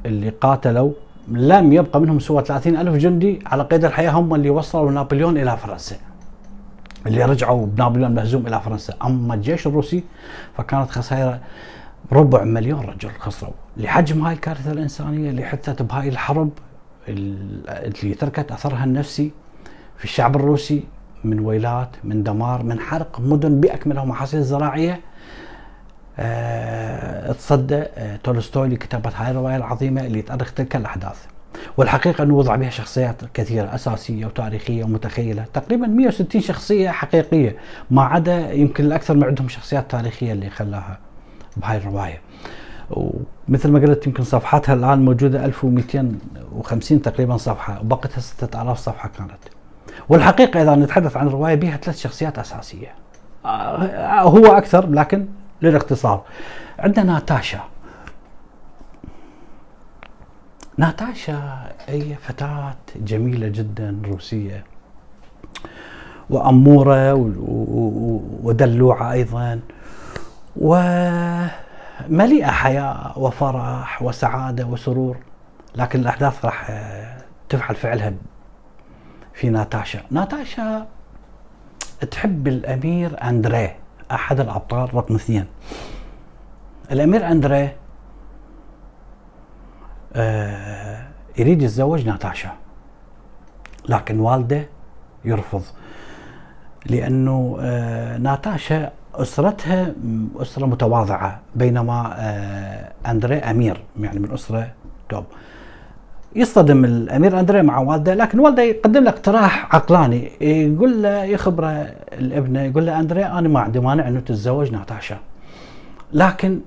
اللي 0.07 0.29
قاتلوا 0.29 0.93
لم 1.29 1.73
يبقى 1.73 2.01
منهم 2.01 2.19
سوى 2.19 2.45
30 2.45 2.77
ألف 2.77 2.95
جندي 2.95 3.39
على 3.47 3.63
قيد 3.63 3.85
الحياة 3.85 4.11
هم 4.11 4.35
اللي 4.35 4.51
وصلوا 4.51 4.91
نابليون 4.91 5.39
إلى 5.39 5.57
فرنسا 5.57 5.97
اللي 7.07 7.25
رجعوا 7.25 7.67
بنابليون 7.67 8.15
مهزوم 8.15 8.47
إلى 8.47 8.61
فرنسا. 8.61 8.95
أما 9.05 9.35
الجيش 9.35 9.67
الروسي 9.67 10.05
فكانت 10.57 10.91
خسائر 10.91 11.39
ربع 12.13 12.45
مليون 12.45 12.81
رجل 12.81 13.11
خسروا. 13.19 13.53
لحجم 13.77 14.25
هاي 14.25 14.35
الكارثة 14.35 14.73
الإنسانية 14.73 15.31
اللي 15.31 15.45
حدثت 15.45 15.83
بهاي 15.83 16.09
الحرب 16.09 16.51
اللي 17.09 18.15
تركت 18.15 18.53
أثرها 18.53 18.85
النفسي 18.85 19.31
في 19.97 20.05
الشعب 20.05 20.37
الروسي 20.37 20.85
من 21.25 21.41
ويلات 21.41 21.91
من 22.05 22.23
دمار 22.23 22.63
من 22.63 22.81
حرق 22.81 23.21
مدن 23.21 23.61
بأكملها 23.61 24.05
محاصيل 24.05 24.43
زراعية. 24.43 24.93
أه 24.93 24.99
تصدى 27.33 27.75
أه 27.75 28.17
تولستوي 28.17 28.69
لكتابة 28.69 29.11
هاي 29.17 29.31
الرواية 29.31 29.57
العظيمة 29.57 30.07
اللي 30.07 30.23
تأرخ 30.23 30.53
تلك 30.53 30.77
الأحداث. 30.77 31.27
والحقيقة 31.77 32.25
أنه 32.25 32.35
وضع 32.35 32.57
بها 32.57 32.71
شخصيات 32.71 33.17
كثيرة 33.35 33.75
أساسية 33.75 34.27
وتاريخية 34.27 34.85
ومتخيلة 34.85 35.45
تقريبا 35.55 35.87
160 35.87 36.41
شخصية 36.41 36.91
حقيقية 36.91 37.57
ما 37.91 38.03
عدا 38.03 38.53
يمكن 38.53 38.85
الأكثر 38.85 39.15
من 39.15 39.25
عندهم 39.25 39.49
شخصيات 39.49 39.91
تاريخية 39.91 40.33
اللي 40.33 40.51
خلاها 40.51 40.99
بهاي 41.57 41.77
الرواية. 41.77 42.21
ومثل 42.91 43.71
ما 43.71 43.79
قلت 43.79 44.07
يمكن 44.07 44.25
صفحاتها 44.25 44.75
الآن 44.75 45.05
موجودة 45.05 45.45
1250 45.45 47.03
تقريبا 47.03 47.37
صفحة 47.37 47.81
وبقتها 47.81 48.21
6000 48.21 48.79
صفحة 48.79 49.11
كانت. 49.19 49.39
والحقيقة 50.09 50.63
إذا 50.63 50.75
نتحدث 50.75 51.17
عن 51.17 51.27
الرواية 51.27 51.55
بها 51.55 51.77
ثلاث 51.77 51.99
شخصيات 51.99 52.39
أساسية. 52.39 52.95
آه، 53.45 54.21
هو 54.23 54.47
أكثر 54.47 54.91
لكن 54.91 55.27
للاختصار. 55.63 56.23
عندنا 56.79 57.13
ناتاشا. 57.13 57.61
ناتاشا 60.77 61.69
هي 61.87 62.15
فتاة 62.15 62.77
جميلة 62.97 63.49
جدا 63.49 64.03
روسية 64.05 64.65
وأمورة 66.31 67.15
ودلوعة 68.43 69.13
أيضا 69.13 69.61
ومليئة 70.57 71.51
حياة 72.51 73.19
وفرح 73.19 74.03
وسعادة 74.03 74.67
وسرور 74.67 75.17
لكن 75.75 76.01
الأحداث 76.01 76.45
راح 76.45 76.71
تفعل 77.49 77.75
فعلها 77.75 78.13
في 79.35 79.51
ناتاشا. 79.51 80.01
ناتاشا 80.11 80.87
تحب 82.11 82.49
الأمير 82.49 83.23
أندريه. 83.23 83.77
أحد 84.11 84.41
الأبطال 84.41 84.95
رقم 84.95 85.15
اثنين. 85.15 85.45
الأمير 86.93 87.27
أندريه 87.27 87.77
آه 90.13 91.03
يريد 91.39 91.63
يتزوج 91.63 92.07
ناتاشا 92.07 92.51
لكن 93.89 94.21
والده 94.21 94.67
يرفض 95.25 95.63
لأنه 96.87 97.57
آه 97.61 98.17
ناتاشا 98.17 98.91
أسرتها 99.15 99.93
أسرة 100.37 100.67
متواضعة 100.67 101.41
بينما 101.55 102.15
آه 102.19 102.93
أندري 103.11 103.37
أمير 103.39 103.85
يعني 104.01 104.19
من 104.19 104.33
أسرة 104.33 104.71
توب. 105.09 105.25
يصطدم 106.39 106.85
الأمير 106.85 107.41
أندري 107.41 107.63
مع 107.63 107.79
والده 107.79 108.15
لكن 108.15 108.39
والده 108.39 108.63
يقدم 108.63 109.05
له 109.05 109.11
اقتراح 109.11 109.75
عقلاني. 109.75 110.31
يقول 110.41 111.03
له 111.03 111.25
يخبره 111.25 111.69
الابنه 112.13 112.63
يقول 112.63 112.87
له 112.87 113.01
أندري 113.01 113.25
أنا 113.25 113.49
ما 113.49 113.61
عندي 113.61 113.81
مانع 113.81 114.09
إنه 114.09 114.21
تتزوج 114.21 114.73
ناتاشا. 114.73 115.19
لكن 116.13 116.61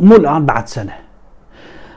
مو 0.00 0.16
الآن 0.16 0.46
بعد 0.46 0.68
سنة. 0.68 0.92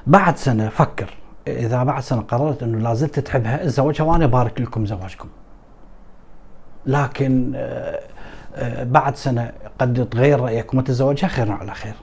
بعد 0.07 0.37
سنة 0.37 0.69
فكر. 0.69 1.09
إذا 1.47 1.83
بعد 1.83 2.01
سنة 2.01 2.21
قررت 2.21 2.63
إنه 2.63 2.77
لا 2.77 2.93
زلت 2.93 3.19
تحبها 3.19 3.63
اتزوجها 3.63 4.03
وأنا 4.03 4.25
أبارك 4.25 4.61
لكم 4.61 4.85
زواجكم. 4.85 5.27
لكن 6.85 7.51
آه، 7.55 7.99
آه، 8.55 8.83
بعد 8.83 9.15
سنة 9.15 9.51
قد 9.79 9.97
يتغير 9.97 10.39
رأيك 10.39 10.73
وما 10.73 10.81
تتزوجها 10.81 11.27
خير 11.27 11.51
على 11.51 11.73
خير. 11.73 11.93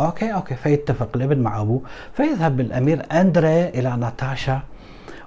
okay 0.00 0.34
okay. 0.34 0.54
فيتفق 0.54 1.08
الابن 1.16 1.38
مع 1.38 1.60
أبوه. 1.60 1.80
فيذهب 2.12 2.60
الامير 2.60 3.06
أندري 3.12 3.68
إلى 3.68 3.96
ناتاشا 3.96 4.60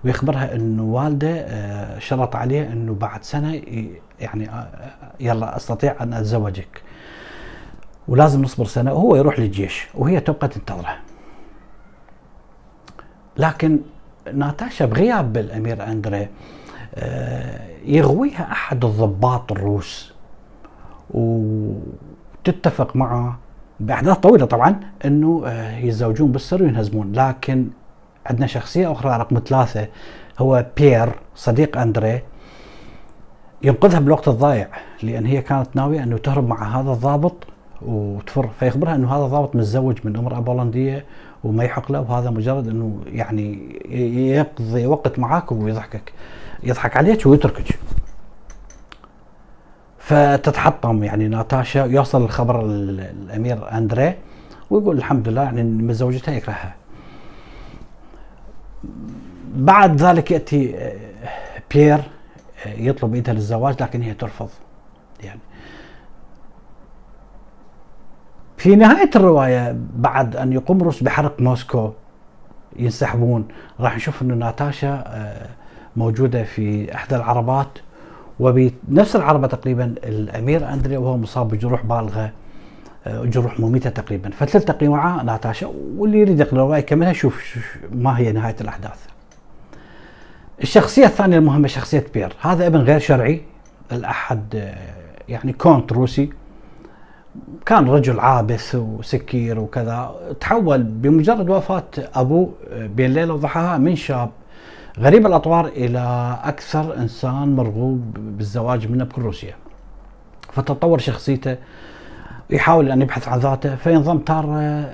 ويخبرها 0.06 0.56
انه 0.56 0.84
والده 0.84 1.30
آه، 1.40 2.00
شرط 2.00 2.36
عليه 2.36 2.72
إنه 2.74 2.94
بعد 2.94 3.24
سنة 3.24 3.62
يعني 4.20 4.50
لا 5.20 5.56
أستطيع 5.56 5.96
أن 6.02 6.14
أتزوجك. 6.14 6.82
ولازم 8.08 8.42
نصبر 8.42 8.66
سنة 8.66 8.94
وهو 8.94 9.16
يروح 9.16 9.40
للجيش 9.40 9.88
وهي 9.96 10.20
تبقى 10.20 10.48
تنتظره. 10.48 10.98
لكن 13.38 13.80
ناتاشا 14.34 14.86
بغياب 14.86 15.38
الامير 15.38 15.88
أندري 15.88 16.28
آه، 16.96 17.60
يغويها 17.86 18.52
أحد 18.52 18.86
الضباط 18.86 19.52
الروس. 19.52 20.14
وتتفق 21.12 22.96
معه 22.96 23.40
بأحداث 23.86 24.18
طويلة 24.18 24.46
طبعا 24.46 24.80
إنه 25.06 25.44
آه، 25.46 25.78
يتزوجون 25.78 26.32
بالسر 26.32 26.64
وينهزمون. 26.64 27.12
لكن 27.12 27.68
عندنا 28.26 28.48
شخصية 28.48 28.92
أخرى 28.92 29.18
رقم 29.18 29.40
ثلاثة 29.48 29.88
هو 30.40 30.66
بيير 30.78 31.10
صديق 31.36 31.78
أندري 31.78 32.22
ينقذها 33.64 34.00
بالوقت 34.00 34.28
الضايع 34.28 34.68
لأن 35.04 35.26
هي 35.26 35.42
كانت 35.42 35.76
ناوية 35.76 36.04
إنه 36.04 36.18
تهرب 36.18 36.48
مع 36.48 36.80
هذا 36.82 36.92
الضابط 36.92 37.36
وتفر 37.82 38.50
فيخبرها 38.60 38.96
إنه 38.96 39.16
هذا 39.16 39.26
الضابط 39.26 39.56
متزوج 39.56 39.98
من 40.04 40.16
أمرأة 40.18 40.40
بولندية 40.40 41.06
وما 41.44 41.64
يحق 41.64 41.92
له 41.92 42.02
وهذا 42.02 42.30
مجرد 42.30 42.68
إنه 42.68 43.00
يعني 43.08 43.76
يقضي 44.36 44.86
وقت 44.86 45.20
معاك 45.20 45.52
ويضحكك. 45.52 46.14
يضحك 46.64 46.98
عليك 46.98 47.26
ويتركك. 47.26 47.80
فتتحطم. 50.04 51.04
يعني 51.04 51.28
ناتاشا 51.28 51.80
يوصل 51.80 52.22
الخبر 52.24 52.66
الامير 52.66 53.72
أندري 53.72 54.14
ويقول 54.70 54.98
الحمد 54.98 55.28
لله 55.28 55.42
يعني 55.44 55.64
متزوجتها 55.64 56.32
يكرهها. 56.34 56.76
بعد 59.56 60.02
ذلك 60.02 60.32
يأتي 60.32 60.78
آه، 60.78 61.00
بيير 61.74 61.98
آه، 62.66 62.74
يطلب 62.78 63.14
إيدها 63.16 63.34
للزواج 63.34 63.84
لكن 63.84 64.02
هي 64.02 64.14
ترفض. 64.14 64.50
يعني 65.24 65.40
في 68.58 68.76
نهاية 68.76 69.10
الرواية 69.16 69.78
بعد 69.96 70.36
أن 70.36 70.54
يقوم 70.54 70.82
الروس 70.82 71.04
بحرق 71.04 71.42
موسكو 71.42 71.92
ينسحبون 72.76 73.48
راح 73.80 73.96
نشوف 73.96 74.22
أنه 74.22 74.36
ناتاشا 74.36 75.04
آه، 75.08 75.50
موجودة 75.96 76.44
في 76.44 76.96
إحدى 76.96 77.16
العربات. 77.16 77.80
وبنفس 78.44 79.16
العربة 79.16 79.48
تقريبا 79.48 79.96
الأمير 80.04 80.74
أندري 80.74 80.98
وهو 80.98 81.18
مصاب 81.18 81.48
بجروح 81.50 81.86
بالغة 81.86 82.32
آه، 83.08 83.26
جروح 83.26 83.60
مميتة 83.60 83.90
تقريبا. 83.90 84.30
فتلتقي 84.30 84.88
مع 84.88 85.22
ناتاشا 85.22 85.72
واللي 85.98 86.20
يريد 86.20 86.40
يقرأ 86.40 86.54
الرواية 86.54 86.80
يكملها 86.80 87.14
شوف 87.14 87.58
ما 87.92 88.18
هي 88.18 88.32
نهاية 88.32 88.56
الأحداث. 88.62 89.00
الشخصية 90.62 91.06
الثانية 91.06 91.38
المهمة 91.38 91.68
شخصية 91.68 92.06
بيير 92.14 92.34
هذا 92.42 92.68
ابن 92.68 92.80
غير 92.80 93.00
شرعي 93.00 93.42
لأحد 93.92 94.56
آه، 94.56 94.76
يعني 95.30 95.54
كونت 95.54 95.92
روسي. 95.94 96.30
كان 97.66 97.90
رجل 97.90 98.20
عابث 98.20 98.76
وسكير 98.76 99.60
وكذا. 99.60 100.16
تحول 100.40 100.84
بمجرد 100.84 101.50
وفاة 101.50 101.84
أبوه 102.16 102.54
بين 102.72 103.14
ليلة 103.14 103.34
وضحاها 103.34 103.78
من 103.78 103.96
شاب 103.96 104.30
غريب 105.00 105.26
الأطوار 105.26 105.68
إلى 105.68 106.38
أكثر 106.44 106.98
إنسان 106.98 107.56
مرغوب 107.56 108.14
بالزواج 108.14 108.92
منه 108.92 109.04
بكل 109.04 109.22
روسيا. 109.22 109.56
فتطور 110.52 111.00
شخصيته 111.00 111.58
يحاول 112.50 112.92
أن 112.92 113.02
يبحث 113.02 113.28
عن 113.28 113.40
ذاته 113.40 113.76
فينضم 113.76 114.18
تارة 114.18 114.90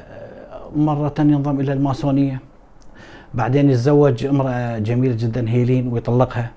مرة 0.75 1.13
ينضم 1.19 1.59
إلى 1.59 1.73
الماسونية. 1.73 2.39
بعدين 3.33 3.69
يتزوج 3.69 4.25
امرأة 4.25 4.79
جميلة 4.79 5.15
جدا 5.15 5.49
هيلين 5.49 5.87
ويطلقها. 5.87 6.51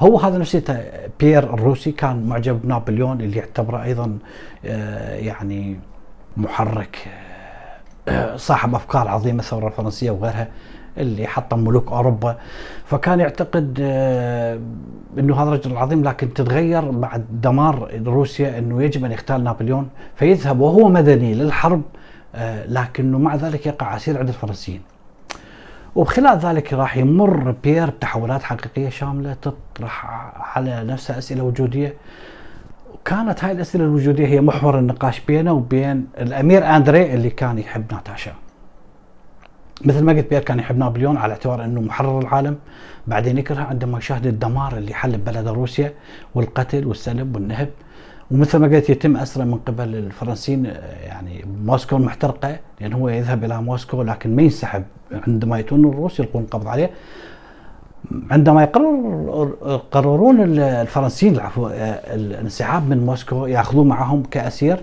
هو 0.00 0.18
هذا 0.18 0.38
نفسيته 0.38 0.82
بيير 1.20 1.54
الروسي 1.54 1.92
كان 1.92 2.26
معجب 2.26 2.62
بنابليون 2.62 3.20
اللي 3.20 3.36
يعتبره 3.36 3.82
أيضا 3.82 4.18
آه، 4.64 5.14
يعني 5.14 5.80
محرك 6.36 7.08
آه، 8.08 8.36
صاحب 8.36 8.74
أفكار 8.74 9.08
عظيمة 9.08 9.38
الثوره 9.38 9.66
الفرنسيه 9.66 10.10
وغيرها. 10.10 10.48
اللي 10.98 11.26
حطم 11.26 11.58
ملوك 11.58 11.92
أوروبا. 11.92 12.36
فكان 12.84 13.20
يعتقد 13.20 13.78
آه، 13.82 14.60
إنه 15.18 15.42
هذا 15.42 15.48
الرجل 15.48 15.76
عظيم 15.76 16.04
لكن 16.04 16.34
تتغير 16.34 16.90
بعد 16.90 17.24
دمار 17.30 18.00
روسيا 18.06 18.58
إنه 18.58 18.82
يجب 18.82 19.04
أن 19.04 19.12
يختال 19.12 19.44
نابليون 19.44 19.88
فيذهب 20.16 20.60
وهو 20.60 20.88
مدني 20.88 21.34
للحرب 21.34 21.82
لكنه 22.68 23.18
مع 23.18 23.34
ذلك 23.34 23.66
يقع 23.66 23.96
اسير 23.96 24.18
عند 24.18 24.28
الفرنسيين. 24.28 24.80
وخلال 25.94 26.38
ذلك 26.38 26.72
راح 26.72 26.96
يمر 26.96 27.54
بيير 27.62 27.90
بتحولات 27.90 28.42
حقيقية 28.42 28.88
شاملة 28.88 29.36
تطرح 29.42 30.06
على 30.56 30.84
نفسها 30.84 31.18
أسئلة 31.18 31.42
وجودية. 31.42 31.94
وكانت 32.94 33.44
هاي 33.44 33.52
الأسئلة 33.52 33.84
الوجودية 33.84 34.26
هي 34.26 34.40
محور 34.40 34.78
النقاش 34.78 35.20
بينه 35.20 35.52
وبين 35.52 36.06
الأمير 36.18 36.76
أندري 36.76 37.14
اللي 37.14 37.30
كان 37.30 37.58
يحب 37.58 37.84
ناتاشا. 37.92 38.32
مثل 39.84 40.04
ما 40.04 40.12
قلت 40.12 40.30
بيير 40.30 40.42
كان 40.42 40.58
يحب 40.58 40.78
نابليون 40.78 41.16
على 41.16 41.32
اعتبار 41.32 41.64
إنه 41.64 41.80
محرر 41.80 42.18
العالم. 42.18 42.56
بعدين 43.06 43.38
يكره 43.38 43.60
عندما 43.60 43.98
يشاهد 43.98 44.26
الدمار 44.26 44.76
اللي 44.76 44.94
حل 44.94 45.16
ببلد 45.16 45.48
روسيا 45.48 45.92
والقتل 46.34 46.86
والسلب 46.86 47.34
والنهب. 47.34 47.68
ومثل 48.30 48.58
ما 48.58 48.66
قلت 48.66 48.90
يتم 48.90 49.16
أسره 49.16 49.44
من 49.44 49.58
قبل 49.58 49.94
الفرنسيين 49.94 50.64
يعني 51.04 51.44
موسكو 51.64 51.96
المحترقة 51.96 52.58
لأن 52.80 52.92
هو 52.92 53.08
يذهب 53.08 53.44
إلى 53.44 53.62
موسكو 53.62 54.02
لكن 54.02 54.36
ما 54.36 54.42
ينسحب. 54.42 54.84
عندما 55.26 55.56
ياتون 55.58 55.84
الروس 55.84 56.20
يلقون 56.20 56.42
القبض 56.42 56.68
عليه. 56.68 56.90
عندما 58.30 58.62
يقرر 58.62 59.54
يقررون 59.66 60.58
الفرنسيين 60.58 61.34
العفو 61.34 61.68
الانسحاب 62.14 62.88
من 62.88 63.06
موسكو 63.06 63.46
يأخذون 63.46 63.88
معهم 63.88 64.22
كأسير. 64.22 64.80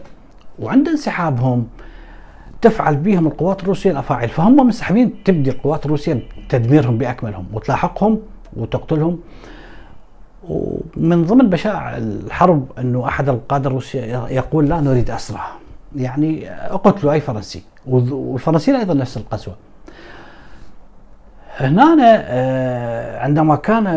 وعند 0.60 0.88
انسحابهم 0.88 1.68
تفعل 2.62 2.96
بهم 2.96 3.28
القوات 3.28 3.64
الروسية 3.64 3.92
الأفاعيل. 3.92 4.30
فهم 4.30 4.66
منسحبين 4.66 5.24
تبدي 5.24 5.50
القوات 5.50 5.86
الروسية 5.86 6.24
تدميرهم 6.50 6.98
بأكملهم 6.98 7.46
وتلاحقهم 7.54 8.20
وتقتلهم. 8.58 9.20
ومن 10.50 11.26
ضمن 11.26 11.50
بشاع 11.50 11.98
الحرب 11.98 12.68
أنه 12.80 13.08
أحد 13.08 13.30
القادة 13.30 13.68
الروسية 13.68 14.28
يقول 14.28 14.70
لا 14.70 14.82
نريد 14.82 15.10
اسرى 15.12 15.42
يعني 15.96 16.50
اقتلوا 16.52 17.14
أي 17.14 17.22
فرنسي. 17.22 17.64
والفرنسيين 17.86 18.78
أيضا 18.78 18.94
نفس 18.94 19.18
القسوة. 19.18 19.56
هنا 21.58 21.98
آه، 22.00 23.20
عندما 23.20 23.56
كان 23.56 23.88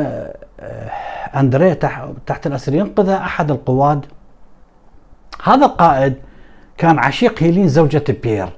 آه، 0.60 0.90
اندريه 1.36 1.72
تحت 2.26 2.46
الاسر 2.46 2.74
ينقذ 2.74 3.08
أحد 3.08 3.50
القواد 3.50 4.06
هذا 5.42 5.66
القائد 5.66 6.14
كان 6.80 6.98
عشيق 6.98 7.42
هيلين 7.42 7.68
زوجة 7.68 8.04
بيير. 8.22 8.48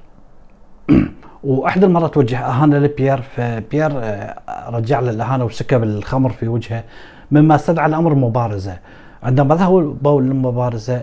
واحدى 1.43 1.85
المرات 1.85 2.17
وجه 2.17 2.39
أهانة 2.39 2.77
لبيير 2.77 3.21
فبيير 3.21 3.91
آه، 3.95 4.69
رجع 4.69 4.99
له 4.99 5.09
الأهانة 5.09 5.45
وسكب 5.45 5.83
الخمر 5.83 6.29
في 6.29 6.47
وجهه 6.47 6.83
مما 7.31 7.55
استدعى 7.55 7.85
الأمر 7.85 8.15
مبارزة. 8.15 8.77
عندما 9.23 9.55
ذهبوا 9.55 10.21
للمبارزة 10.21 11.01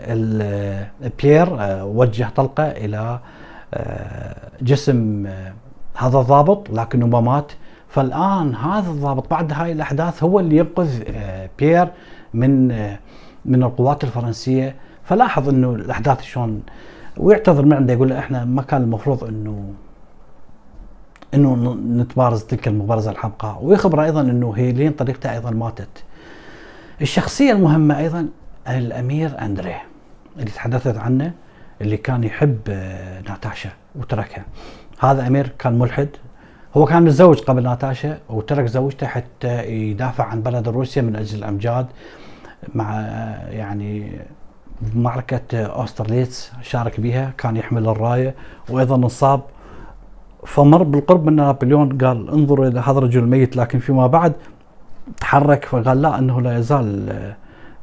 بيير 1.22 1.48
وجه 1.82 2.28
طلقة 2.36 2.64
إلى 2.64 3.18
جسم 4.62 5.26
هذا 5.96 6.18
الضابط 6.18 6.70
لكنه 6.70 7.06
ما 7.06 7.20
مات. 7.20 7.52
فالآن 7.88 8.54
هذا 8.54 8.90
الضابط 8.90 9.30
بعد 9.30 9.52
هاي 9.52 9.72
الأحداث 9.72 10.22
هو 10.22 10.40
اللي 10.40 10.56
ينقذ 10.56 11.02
آه، 11.08 11.50
بيير 11.58 11.88
من 12.34 12.70
آه، 12.70 12.98
من 13.44 13.62
القوات 13.62 14.04
الفرنسية. 14.04 14.74
فلاحظ 15.04 15.48
إنه 15.48 15.74
الأحداث 15.74 16.22
شلون 16.22 16.62
ويعتذر 17.16 17.64
من 17.64 17.72
عنده 17.72 17.92
يقول 17.92 18.12
إحنا 18.12 18.44
ما 18.44 18.62
كان 18.62 18.82
المفروض 18.82 19.24
انه 19.24 19.72
إنه 21.34 21.74
نتبارز 21.74 22.42
تلك 22.42 22.68
المبارزة 22.68 23.10
الحمقاء 23.10 23.58
ويخبر 23.62 24.02
أيضا 24.02 24.20
إنه 24.20 24.52
هيلين 24.56 24.92
طريقته 24.92 25.32
أيضا 25.32 25.50
ماتت. 25.50 26.04
الشخصية 27.00 27.52
المهمة 27.52 27.98
أيضا 27.98 28.28
الأمير 28.68 29.40
اندريه 29.40 29.82
اللي 30.36 30.50
تحدثت 30.50 30.96
عنه 30.96 31.32
اللي 31.80 31.96
كان 31.96 32.24
يحب 32.24 32.58
آه، 32.68 33.20
ناتاشا 33.20 33.70
وتركها. 33.94 34.44
هذا 34.98 35.26
أمير 35.26 35.52
كان 35.58 35.78
ملحد 35.78 36.08
هو 36.76 36.84
كان 36.84 37.02
متزوج 37.02 37.38
قبل 37.40 37.62
ناتاشا 37.62 38.18
وترك 38.28 38.66
زوجته 38.66 39.06
حتى 39.06 39.66
يدافع 39.66 40.24
عن 40.24 40.42
بلد 40.42 40.68
روسيا 40.68 41.02
من 41.02 41.16
أجل 41.16 41.38
الأمجاد 41.38 41.86
مع 42.74 43.00
يعني 43.50 44.18
معركة 44.94 45.62
أوسترليتس 45.66 46.52
شارك 46.62 47.00
بها 47.00 47.32
كان 47.38 47.56
يحمل 47.56 47.88
الراية 47.88 48.34
وأيضا 48.68 48.96
انصاب 48.96 49.40
فمر 50.46 50.82
بالقرب 50.82 51.26
من 51.26 51.36
نابليون 51.36 51.98
قال 51.98 52.30
انظروا 52.30 52.66
إلى 52.66 52.80
هذا 52.80 52.98
الرجل 52.98 53.20
الميت 53.20 53.56
لكن 53.56 53.78
فيما 53.78 54.06
بعد 54.06 54.32
تحرك 55.20 55.64
فقال 55.64 56.02
لا 56.02 56.18
أنه 56.18 56.40
لا 56.40 56.58
يزال 56.58 57.12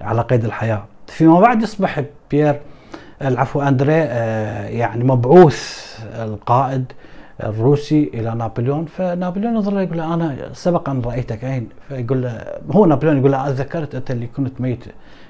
على 0.01 0.21
قيد 0.21 0.45
الحياة. 0.45 0.85
فيما 1.07 1.39
بعد 1.39 1.61
يصبح 1.61 2.03
بيير 2.31 2.59
العفو 3.21 3.61
أندري 3.61 3.93
آه، 3.93 4.67
يعني 4.67 5.03
مبعوث 5.03 5.87
القائد 6.15 6.91
الروسي 7.43 8.11
إلى 8.13 8.35
نابليون. 8.35 8.85
فنابليون 8.85 9.53
نظر 9.53 9.73
له 9.73 9.81
يقول 9.81 9.97
له 9.97 10.13
أنا 10.13 10.49
سبق 10.53 10.89
أن 10.89 11.01
رأيتك 11.01 11.43
أين؟ 11.45 11.69
فيقول 11.87 12.21
له 12.21 12.45
هو 12.71 12.85
نابليون 12.85 13.17
يقول 13.17 13.31
له 13.31 13.49
ذكرت 13.49 13.95
أنت 13.95 14.11
اللي 14.11 14.27
كنت 14.27 14.61
ميت 14.61 14.85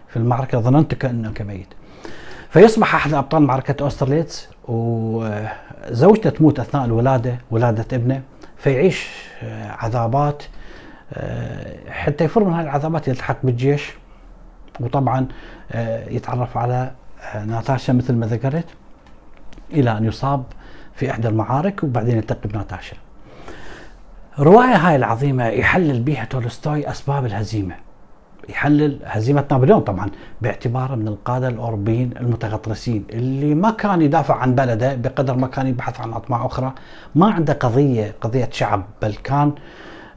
في 0.07 0.17
المعركة 0.17 0.59
ظننتك 0.59 1.05
انك 1.05 1.41
ميت 1.41 1.67
فيصبح 2.49 2.95
أحد 2.95 3.13
أبطال 3.13 3.41
معركة 3.41 3.83
أوسترليتس 3.83 4.49
وزوجته 4.67 6.29
تموت 6.29 6.59
أثناء 6.59 6.85
الولادة 6.85 7.37
ولادة 7.51 7.97
ابنه 7.97 8.21
فيعيش 8.57 9.09
عذابات 9.69 10.43
حتى 11.89 12.23
يفر 12.23 12.43
من 12.43 12.53
هذه 12.53 12.63
العذابات 12.63 13.07
يلتحق 13.07 13.37
بالجيش 13.43 13.91
وطبعا 14.79 15.27
يتعرف 16.07 16.57
على 16.57 16.91
ناتاشا 17.45 17.91
مثل 17.91 18.13
ما 18.13 18.27
ذكرت 18.27 18.65
إلى 19.73 19.97
أن 19.97 20.05
يصاب 20.05 20.43
في 20.95 21.11
إحدى 21.11 21.27
المعارك 21.27 21.83
وبعدين 21.83 22.17
يلتقي 22.17 22.49
بناتاشا. 22.49 22.95
الروايه 24.39 24.75
هاي 24.75 24.95
العظيمة 24.95 25.47
يحلل 25.47 25.99
بها 25.99 26.25
تولستوي 26.25 26.89
أسباب 26.89 27.25
الهزيمة. 27.25 27.75
يحلل 28.49 28.99
هزيمة 29.05 29.45
نابليون 29.51 29.79
طبعا 29.79 30.09
باعتباره 30.41 30.95
من 30.95 31.07
القادة 31.07 31.47
الأوروبيين 31.47 32.13
المتغطرسين 32.19 33.05
اللي 33.13 33.55
ما 33.55 33.71
كان 33.71 34.01
يدافع 34.01 34.35
عن 34.35 34.55
بلده 34.55 34.95
بقدر 34.95 35.35
ما 35.35 35.47
كان 35.47 35.67
يبحث 35.67 36.01
عن 36.01 36.13
أطماع 36.13 36.45
أخرى، 36.45 36.73
ما 37.15 37.31
عنده 37.31 37.53
قضية 37.53 38.15
قضية 38.21 38.49
شعب 38.51 38.85
بل 39.01 39.15
كان 39.15 39.51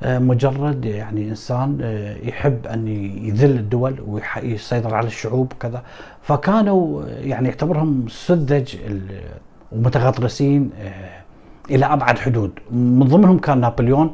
آه، 0.03 0.19
مجرد 0.19 0.85
يعني 0.85 1.29
إنسان 1.29 1.79
آه، 1.83 2.17
يحب 2.23 2.67
أن 2.67 2.89
يذل 3.27 3.51
الدول 3.51 4.01
ويسيطر 4.07 4.95
على 4.95 5.07
الشعوب 5.07 5.53
وكذا. 5.53 5.83
فكانوا 6.23 7.05
يعني 7.07 7.49
يعتبرهم 7.49 8.05
سذج 8.09 8.77
ومتغطرسين 9.73 10.71
آه، 10.81 11.21
إلى 11.71 11.87
أبعد 11.87 12.19
حدود. 12.19 12.51
من 12.71 13.05
ضمنهم 13.05 13.39
كان 13.39 13.61
نابليون 13.61 14.13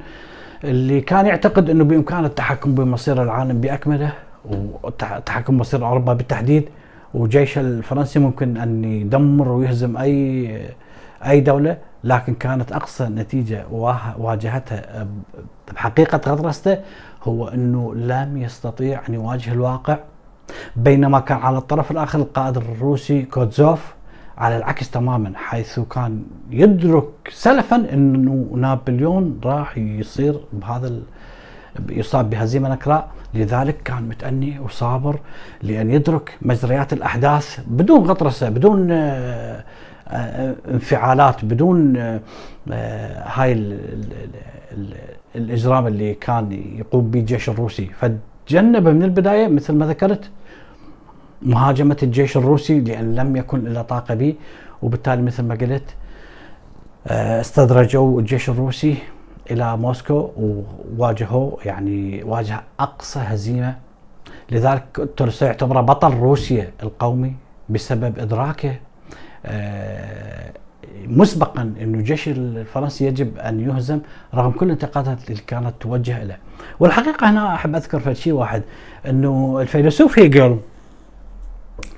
اللي 0.66 1.00
كان 1.00 1.26
يعتقد 1.26 1.70
إنه 1.70 1.84
بامكانه 1.84 2.26
التحكم 2.26 2.74
بمصير 2.74 3.22
العالم 3.22 3.60
بأكمله 3.60 4.12
وتحكم 4.82 5.58
مصير 5.58 5.86
أوروبا 5.86 6.12
بالتحديد 6.12 6.68
وجيش 7.14 7.58
الفرنسي 7.58 8.18
ممكن 8.18 8.56
أن 8.56 8.84
يدمر 8.84 9.48
ويهزم 9.48 9.96
أي 9.96 10.50
أي 11.26 11.40
دولة 11.40 11.76
لكن 12.04 12.34
كانت 12.34 12.72
أقصى 12.72 13.04
نتيجة 13.04 13.64
واجهتها 14.18 15.06
بحقيقة 15.74 16.32
غطرسته 16.32 16.78
هو 17.24 17.48
إنه 17.48 17.94
لم 17.94 18.36
يستطيع 18.36 19.00
أن 19.08 19.14
يواجه 19.14 19.52
الواقع 19.52 19.98
بينما 20.76 21.20
كان 21.20 21.38
على 21.38 21.58
الطرف 21.58 21.90
الآخر 21.90 22.18
القائد 22.18 22.56
الروسي 22.56 23.22
كوتزوف 23.22 23.94
على 24.38 24.56
العكس 24.56 24.90
تماما 24.90 25.32
حيث 25.34 25.80
كان 25.80 26.22
يدرك 26.50 27.08
سلفا 27.30 27.76
إنه 27.76 28.48
نابليون 28.56 29.40
راح 29.44 29.78
يصير 29.78 30.40
بهذا 30.52 30.92
يصاب 31.88 32.30
بهزيمة 32.30 32.68
نكراء. 32.68 33.08
لذلك 33.34 33.76
كان 33.84 34.02
متأني 34.02 34.58
وصابر 34.58 35.18
لأن 35.62 35.90
يدرك 35.90 36.38
مجريات 36.42 36.92
الأحداث 36.92 37.60
بدون 37.66 38.00
غطرسة 38.00 38.48
بدون 38.48 38.90
آه، 38.90 39.64
آه، 40.08 40.54
انفعالات 40.70 41.44
بدون 41.44 41.96
آه، 41.96 42.20
هاي 43.26 43.78
الإجرام 45.36 45.86
اللي 45.86 46.14
كان 46.14 46.52
يقوم 46.52 47.10
به 47.10 47.20
الجيش 47.20 47.48
الروسي. 47.48 47.86
فتجنب 47.86 48.88
من 48.88 49.02
البداية 49.02 49.48
مثل 49.48 49.74
ما 49.74 49.86
ذكرت 49.86 50.30
مهاجمة 51.42 51.96
الجيش 52.02 52.36
الروسي 52.36 52.80
لأن 52.80 53.14
لم 53.14 53.36
يكن 53.36 53.66
إلا 53.66 53.82
طاقة 53.82 54.14
به 54.14 54.34
وبالتالي 54.82 55.22
مثل 55.22 55.42
ما 55.42 55.54
قلت 55.54 55.94
آه، 57.06 57.40
استدرجوا 57.40 58.20
الجيش 58.20 58.48
الروسي 58.48 58.96
إلى 59.50 59.76
موسكو 59.76 60.30
وواجهوا 60.36 61.56
يعني 61.64 62.22
واجه 62.22 62.60
أقصى 62.80 63.18
هزيمة. 63.18 63.76
لذلك 64.50 65.08
تولستوي 65.16 65.48
يعتبره 65.48 65.80
بطل 65.80 66.14
روسيا 66.14 66.70
القومي 66.82 67.34
بسبب 67.68 68.18
إدراكه 68.18 68.74
آه، 69.46 70.52
مسبقا 71.06 71.62
إنه 71.62 71.98
الجيش 71.98 72.28
الفرنسي 72.28 73.06
يجب 73.06 73.38
أن 73.38 73.60
يهزم 73.60 74.00
رغم 74.34 74.50
كل 74.50 74.66
الانتقادات 74.66 75.30
اللي 75.30 75.42
كانت 75.46 75.72
توجه 75.80 76.24
له 76.24 76.36
والحقيقة 76.80 77.30
هنا 77.30 77.54
أحب 77.54 77.74
أذكر 77.74 78.14
شيء 78.14 78.32
واحد 78.32 78.62
إنه 79.06 79.58
الفيلسوف 79.60 80.18
هيجل 80.18 80.58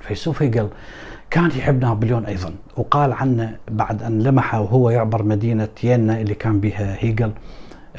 فيلسوف 0.01 0.41
هيجل 0.41 0.69
كان 1.29 1.45
يحب 1.45 1.81
نابليون 1.81 2.25
أيضا. 2.25 2.53
وقال 2.77 3.13
عنه 3.13 3.57
بعد 3.71 4.03
أن 4.03 4.21
لمحه 4.23 4.61
وهو 4.61 4.89
يعبر 4.89 5.23
مدينة 5.23 5.67
يينا 5.83 6.21
اللي 6.21 6.35
كان 6.35 6.59
بها 6.59 6.95
هيجل 6.99 7.31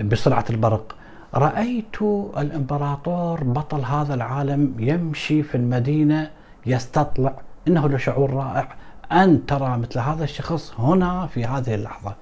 بسرعة 0.04 0.44
البرق. 0.50 0.96
رأيت 1.34 2.02
الإمبراطور 2.38 3.44
بطل 3.44 3.84
هذا 3.84 4.14
العالم 4.14 4.74
يمشي 4.78 5.42
في 5.42 5.54
المدينة 5.54 6.30
يستطلع. 6.66 7.34
إنه 7.68 7.88
لشعور 7.88 8.34
رائع. 8.34 8.68
أن 9.12 9.46
ترى 9.46 9.78
مثل 9.78 9.98
هذا 9.98 10.24
الشخص 10.24 10.74
هنا 10.78 11.26
في 11.26 11.44
هذه 11.44 11.74
اللحظة. 11.74 12.14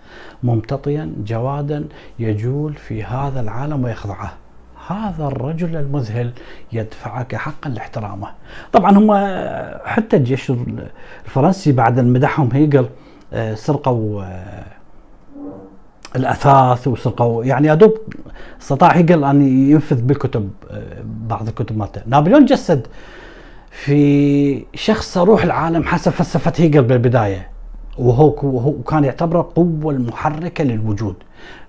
ممتطيا 0.43 1.15
جوادا 1.25 1.89
يجول 2.19 2.75
في 2.75 3.05
هذا 3.05 3.41
العالم 3.41 3.85
ويخضعه. 3.85 4.33
هذا 4.89 5.27
الرجل 5.27 5.77
المذهل 5.77 6.33
يدفعك 6.73 7.35
حقا 7.37 7.71
لاحترامه. 7.71 8.29
طبعا 8.73 8.99
هم 8.99 9.13
حتى 9.85 10.17
الجيش 10.17 10.53
الفرنسي 11.27 11.73
بعد 11.73 12.01
مدحهم 12.01 12.49
هيجل 12.53 12.87
آه، 13.33 13.55
سرقوا 13.55 14.23
آه، 14.23 14.65
الأثاث 16.17 16.89
وسرقوا 16.89 17.45
يعني 17.45 17.73
أدوب 17.73 17.99
استطاع 18.61 18.91
هيجل 18.91 19.25
أن 19.25 19.43
ينفذ 19.71 20.03
بالكتب 20.03 20.51
آه، 20.71 21.03
بعض 21.05 21.49
الكتب 21.49 21.79
مالته. 21.79 22.03
نابليون 22.07 22.45
جسد 22.45 22.87
في 23.71 24.65
شخص 24.75 25.19
روح 25.19 25.45
العالم 25.45 25.85
حسب 25.85 26.13
فلسفة 26.13 26.53
هيجل 26.57 26.83
بالبداية. 26.83 27.58
وهو 27.99 28.35
وهو 28.43 28.83
كان 28.83 29.05
يعتبره 29.05 29.41
القوه 29.41 29.93
المحركة 29.95 30.65
للوجود. 30.65 31.15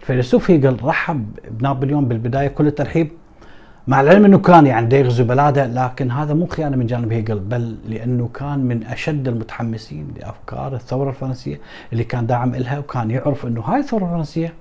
الفيلسوف 0.02 0.52
هيجل 0.52 0.78
رحب 0.84 1.26
بنابليون 1.52 2.06
بالبداية 2.06 2.48
كل 2.48 2.68
الترحيب 2.68 3.10
مع 3.88 4.02
العلم 4.02 4.26
إنه 4.26 4.38
كان 4.38 4.66
يعني 4.68 4.96
يغزو 4.96 5.24
بلاده 5.24 5.66
لكن 5.68 6.12
هذا 6.12 6.34
مو 6.34 6.46
خيانة 6.46 6.78
من 6.78 6.86
جانب 6.86 7.12
هيجل 7.12 7.40
بل 7.40 7.76
لأنه 7.88 8.30
كان 8.34 8.60
من 8.60 8.84
أشد 8.84 9.28
المتحمسين 9.28 10.08
لافكار 10.20 10.76
الثورة 10.76 11.10
الفرنسية 11.10 11.60
اللي 11.94 12.04
كان 12.04 12.28
داعم 12.28 12.56
لها 12.56 12.80
وكان 12.80 13.12
يعرف 13.12 13.46
إنه 13.46 13.62
هاي 13.62 13.80
الثورة 13.80 14.04
الفرنسية 14.06 14.54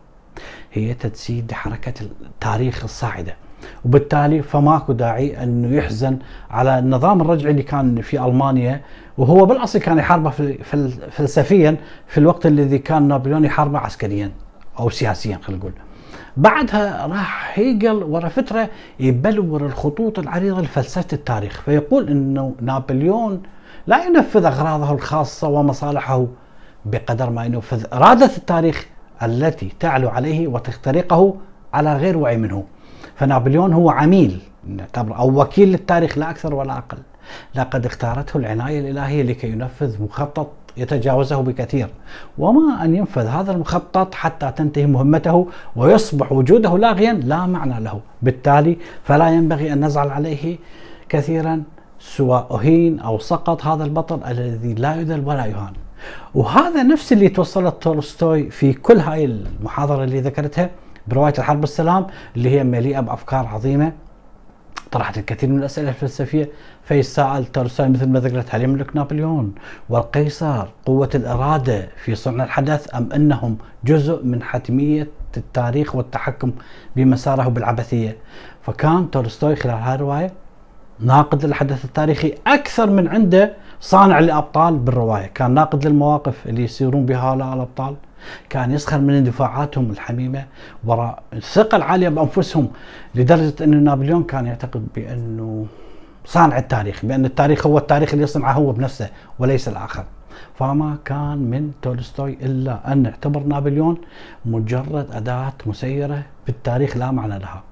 هي 0.73 0.95
تجسيد 0.95 1.53
حركه 1.53 1.95
التاريخ 2.03 2.85
الصاعدة. 2.85 3.35
وبالتالي 3.85 4.43
فماكو 4.43 4.93
داعي 4.93 5.43
إنه 5.43 5.77
يحزن 5.77 6.19
على 6.51 6.79
النظام 6.79 7.21
الرجعي 7.21 7.51
اللي 7.51 7.63
كان 7.63 8.01
في 8.01 8.25
ألمانيا 8.25 8.81
وهو 9.19 9.47
بالأصل 9.47 9.79
كان 9.79 9.99
يحاربه 9.99 10.31
فلسفيا 11.11 11.77
في 12.07 12.19
الوقت 12.19 12.47
الذي 12.47 12.79
كان 12.79 13.09
نابليون 13.09 13.45
يحاربه 13.45 13.79
عسكريا 13.79 14.33
أو 14.79 14.91
سياسيا 14.91 15.39
خلينا 15.43 15.61
نقول. 15.61 15.73
بعدها 16.37 17.07
راح 17.07 17.59
هيجل 17.59 18.03
ورا 18.03 18.29
فترة 18.29 18.69
يبلور 19.01 19.67
الخطوط 19.67 20.19
العريضة 20.19 20.61
لفلسفة 20.61 21.07
التاريخ 21.13 21.61
فيقول 21.61 22.09
إنه 22.09 22.55
نابليون 22.61 23.43
لا 23.87 24.05
ينفذ 24.05 24.45
أغراضه 24.45 24.93
الخاصة 24.93 25.49
ومصالحه 25.49 26.27
بقدر 26.85 27.31
ما 27.31 27.45
ينفذ 27.45 27.85
إرادة 27.93 28.31
التاريخ 28.37 28.87
التي 29.23 29.73
تعلو 29.81 30.09
عليه 30.09 30.49
وتخترقه 30.49 31.35
على 31.75 31.97
غير 31.97 32.19
وعي 32.19 32.37
منه. 32.37 32.65
فنابليون 33.15 33.73
هو 33.73 33.91
عميل 33.91 34.41
أو 34.99 35.41
وكيل 35.41 35.69
للتاريخ 35.69 36.19
لا 36.19 36.31
أكثر 36.31 36.55
ولا 36.55 36.79
أقل. 36.79 36.99
لقد 37.55 37.87
اختارته 37.87 38.37
العناية 38.37 38.81
الإلهية 38.81 39.23
لكي 39.23 39.53
ينفذ 39.53 40.03
مخطط 40.03 40.49
يتجاوزه 40.77 41.41
بكثير. 41.41 41.89
وما 42.39 42.85
أن 42.85 42.95
ينفذ 42.95 43.27
هذا 43.27 43.53
المخطط 43.53 44.15
حتى 44.15 44.53
تنتهي 44.57 44.87
مهمته 44.87 45.47
ويصبح 45.77 46.33
وجوده 46.33 46.79
لاغيا 46.79 47.13
لا 47.13 47.47
معنى 47.47 47.85
له. 47.85 48.01
بالتالي 48.23 48.77
فلا 49.05 49.29
ينبغي 49.29 49.73
أن 49.73 49.85
نزعل 49.85 50.09
عليه 50.09 50.59
كثيرا 51.09 51.63
سواء 52.01 52.57
أهين 52.57 53.01
أو 53.01 53.19
سقط 53.19 53.65
هذا 53.65 53.85
البطل 53.85 54.25
الذي 54.25 54.75
لا 54.75 54.95
يذل 54.95 55.25
ولا 55.27 55.47
يهان. 55.47 55.73
وهذا 56.35 56.83
نفس 56.83 57.13
اللي 57.13 57.29
توصلت 57.29 57.83
تولستوي 57.83 58.51
في 58.51 58.73
كل 58.73 58.99
هاي 58.99 59.25
المحاضرة 59.25 60.05
اللي 60.05 60.21
ذكرتها 60.21 60.71
برواية 61.09 61.35
الحرب 61.39 61.65
السلام 61.65 62.07
اللي 62.37 62.51
هي 62.51 62.65
مليئة 62.65 63.01
بأفكار 63.01 63.47
عظيمة 63.47 63.93
طرحت 64.93 65.19
الكثير 65.19 65.51
من 65.51 65.59
الأسئلة 65.59 65.89
الفلسفية. 65.89 66.49
فيسأل 66.89 67.53
تولستوي 67.53 67.89
مثل 67.89 68.09
ما 68.09 68.21
ذكرت 68.21 68.55
هل 68.55 68.63
يملك 68.63 68.97
نابليون. 68.97 69.55
والقيصر 69.89 70.67
قوة 70.87 71.11
الإرادة 71.15 71.89
في 72.05 72.15
صنع 72.15 72.45
الحدث 72.45 72.95
أم 72.95 73.13
أنهم 73.13 73.59
جزء 73.85 74.25
من 74.25 74.43
حتمية 74.43 75.09
التاريخ 75.37 75.95
والتحكم 75.95 76.53
بمساره 76.97 77.49
بالعبثية؟ 77.49 78.17
فكان 78.63 79.11
تولستوي 79.11 79.57
خلال 79.57 79.75
هذه 79.75 79.95
الرواية 79.95 80.33
ناقد 81.01 81.47
للحدث 81.47 81.85
التاريخي 81.85 82.35
أكثر 82.47 82.91
من 82.91 83.09
عنده 83.09 83.53
صانع 83.81 84.19
لأبطال 84.19 84.77
بالرواية. 84.77 85.27
كان 85.27 85.51
ناقد 85.55 85.87
للمواقف 85.87 86.47
اللي 86.47 86.65
يصيرون 86.65 87.07
بها 87.07 87.35
الأبطال. 87.35 87.95
كان 88.49 88.71
يسخر 88.71 89.01
من 89.01 89.15
اندفاعاتهم 89.15 89.91
الحميمة 89.91 90.45
وراء 90.85 91.23
الثقة 91.33 91.77
العالية 91.77 92.09
بأنفسهم 92.09 92.69
لدرجة 93.15 93.65
أن 93.65 93.85
نابليون 93.85 94.23
كان 94.23 94.47
يعتقد 94.47 94.87
بأنه 94.95 95.67
صانع 96.25 96.59
التاريخ 96.59 97.05
بأن 97.05 97.25
التاريخ 97.25 97.67
هو 97.67 97.79
التاريخ 97.79 98.13
اللي 98.13 98.25
يصنعه 98.25 98.53
هو 98.53 98.73
بنفسه 98.73 99.09
وليس 99.39 99.69
الآخر. 99.69 100.05
فما 100.55 100.97
كان 101.05 101.39
من 101.39 101.73
تولستوي 101.83 102.33
إلا 102.43 102.93
أن 102.93 103.07
اعتبر 103.07 103.41
نابليون 103.43 103.99
مجرد 104.45 105.07
أداة 105.13 105.53
مسيرة 105.67 106.23
بالتاريخ 106.47 106.97
لا 106.97 107.11
معنى 107.11 107.39
لها. 107.39 107.63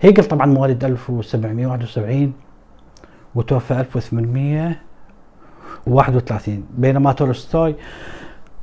هيجل 0.00 0.24
طبعا 0.24 0.46
مواليد 0.46 0.84
1771 0.84 2.32
وتوفى 3.34 3.80
1831 3.80 6.64
بينما 6.78 7.12
تولستوي 7.12 7.74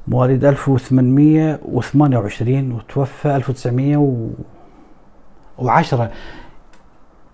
مواليد 0.08 0.46
1828 0.46 2.72
وتوفى 2.72 3.36
1910 3.36 6.12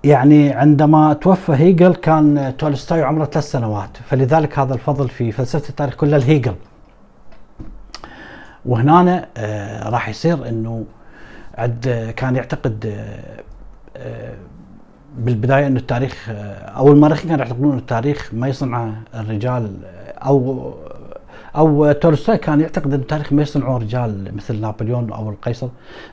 يعني 0.04 0.54
عندما 0.54 1.14
توفى 1.14 1.52
هيجل 1.52 1.96
كان 1.96 2.54
تولستوي 2.58 3.02
عمره 3.04 3.26
ثلاث 3.26 3.52
سنوات 3.52 3.90
فلذلك 4.10 4.60
هذا 4.60 4.74
الفضل 4.74 5.10
في 5.10 5.32
فلسفة 5.32 5.70
التاريخ 5.70 5.96
كله 5.96 6.18
لهيجل. 6.18 6.56
وهنا 8.66 9.28
آه 9.38 9.90
راح 9.90 10.10
يصير 10.10 10.50
إنه 10.50 10.86
عد 11.58 12.14
كان 12.18 12.36
يعتقد 12.36 12.86
آه 12.86 13.44
آه 13.98 14.34
بالبداية 15.18 15.68
إنه 15.68 15.80
التاريخ 15.80 16.28
آه، 16.30 16.54
أو 16.54 16.92
المؤرخين 16.92 17.30
كانوا 17.30 17.46
يعتقدون 17.46 17.72
ان 17.72 17.78
التاريخ 17.78 18.30
ما 18.34 18.48
يصنعه 18.48 18.94
الرجال 19.16 19.72
آه، 19.86 20.12
أو 20.12 20.74
أو 21.56 21.92
تولستوي 21.92 22.38
كان 22.38 22.62
يعتقد 22.62 22.94
إن 22.94 23.00
التاريخ 23.00 23.34
ما 23.34 23.42
يصنعه 23.42 23.78
رجال 23.78 24.36
مثل 24.36 24.62
نابليون 24.62 25.12
أو 25.12 25.30
القيصر 25.30 25.68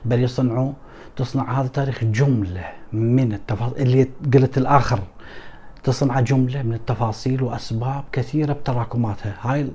بل 0.05 0.23
يصنعوا 0.23 0.73
تصنع 1.17 1.61
هذا 1.61 1.67
التاريخ 1.67 2.05
جملة 2.05 2.65
من 2.93 3.33
التفاصيل 3.33 3.83
اللي 3.83 4.09
قلت 4.35 4.59
الآخر 4.59 4.99
تصنع 5.85 6.21
جملة 6.21 6.63
من 6.63 6.75
التفاصيل 6.75 7.43
وأسباب 7.43 8.05
كثيرة 8.13 8.53
بتراكماتها، 8.53 9.35
هاي 9.43 9.69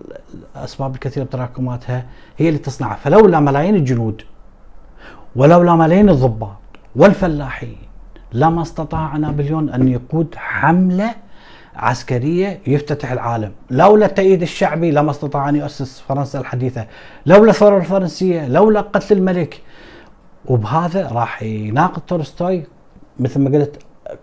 الأسباب 0.55 0.95
الكثيرة 0.95 1.23
بتراكماتها 1.23 2.05
هي 2.37 2.47
اللي 2.47 2.59
تصنعها، 2.59 2.95
فلولا 2.95 3.39
ملايين 3.39 3.75
الجنود 3.75 4.21
ولولا 5.35 5.75
ملايين 5.75 6.09
الضباط 6.09 6.57
والفلاحين 6.95 7.77
لما 8.33 8.61
استطاع 8.61 9.17
نابليون 9.17 9.69
أن 9.69 9.87
يقود 9.87 10.35
حملة 10.35 11.15
عسكرية 11.81 12.59
يفتتح 12.67 13.11
العالم، 13.11 13.51
لولا 13.69 14.05
التأييد 14.05 14.41
الشعبي 14.41 14.91
لما 14.91 15.11
استطاع 15.11 15.49
أن 15.49 15.55
يؤسس 15.55 15.99
فرنسا 15.99 16.39
الحديثة، 16.39 16.85
لولا 17.25 17.51
الثورة 17.51 17.77
الفرنسية، 17.77 18.47
لولا 18.47 18.81
قتل 18.81 19.17
الملك. 19.17 19.61
وبهذا 20.45 21.07
راح 21.07 21.43
يناقض 21.43 22.01
تولستوي 22.01 22.63
مثل 23.19 23.39
ما 23.39 23.57
قلت 23.57 23.79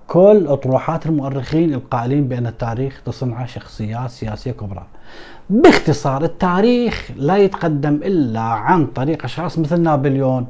كل 0.07 0.47
أطروحات 0.47 1.07
المؤرخين 1.07 1.75
القائلين 1.75 2.29
بأن 2.29 2.47
التاريخ 2.47 3.03
تصنع 3.05 3.47
شخصيات 3.47 4.11
سياسية 4.11 4.53
كبرى. 4.53 4.87
باختصار 5.51 6.25
التاريخ 6.25 7.11
لا 7.17 7.37
يتقدم 7.37 7.95
إلا 7.95 8.41
عن 8.41 8.87
طريق 8.87 9.25
أشخاص 9.25 9.59
مثل 9.59 9.81
نابليون. 9.81 10.47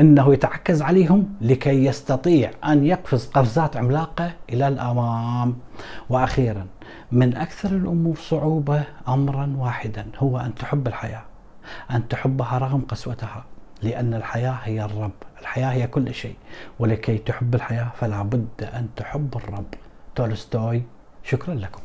أنه 0.00 0.32
يتعكز 0.32 0.82
عليهم 0.82 1.34
لكي 1.40 1.84
يستطيع 1.84 2.50
أن 2.64 2.84
يقفز 2.84 3.26
قفزات 3.26 3.76
عملاقه 3.76 4.32
إلى 4.50 4.68
الأمام. 4.68 5.56
وأخيرا 6.08 6.66
من 7.12 7.36
أكثر 7.36 7.68
الأمور 7.68 8.16
صعوبة 8.16 8.84
امرا 9.08 9.54
واحدا 9.58 10.06
هو 10.18 10.38
أن 10.38 10.54
تحب 10.54 10.86
الحياة. 10.86 11.22
أن 11.90 12.08
تحبها 12.08 12.58
رغم 12.58 12.80
قسوتها. 12.80 13.44
لأن 13.82 14.14
الحياة 14.14 14.58
هي 14.62 14.84
الرب 14.84 15.12
الحياة 15.40 15.72
هي 15.72 15.86
كل 15.86 16.14
شيء 16.14 16.36
ولكي 16.78 17.18
تحب 17.18 17.54
الحياة 17.54 17.92
فلا 17.96 18.22
بد 18.22 18.48
أن 18.62 18.88
تحب 18.96 19.36
الرب 19.36 19.66
تولستوي 20.14 20.82
شكرا 21.24 21.54
لكم 21.54 21.80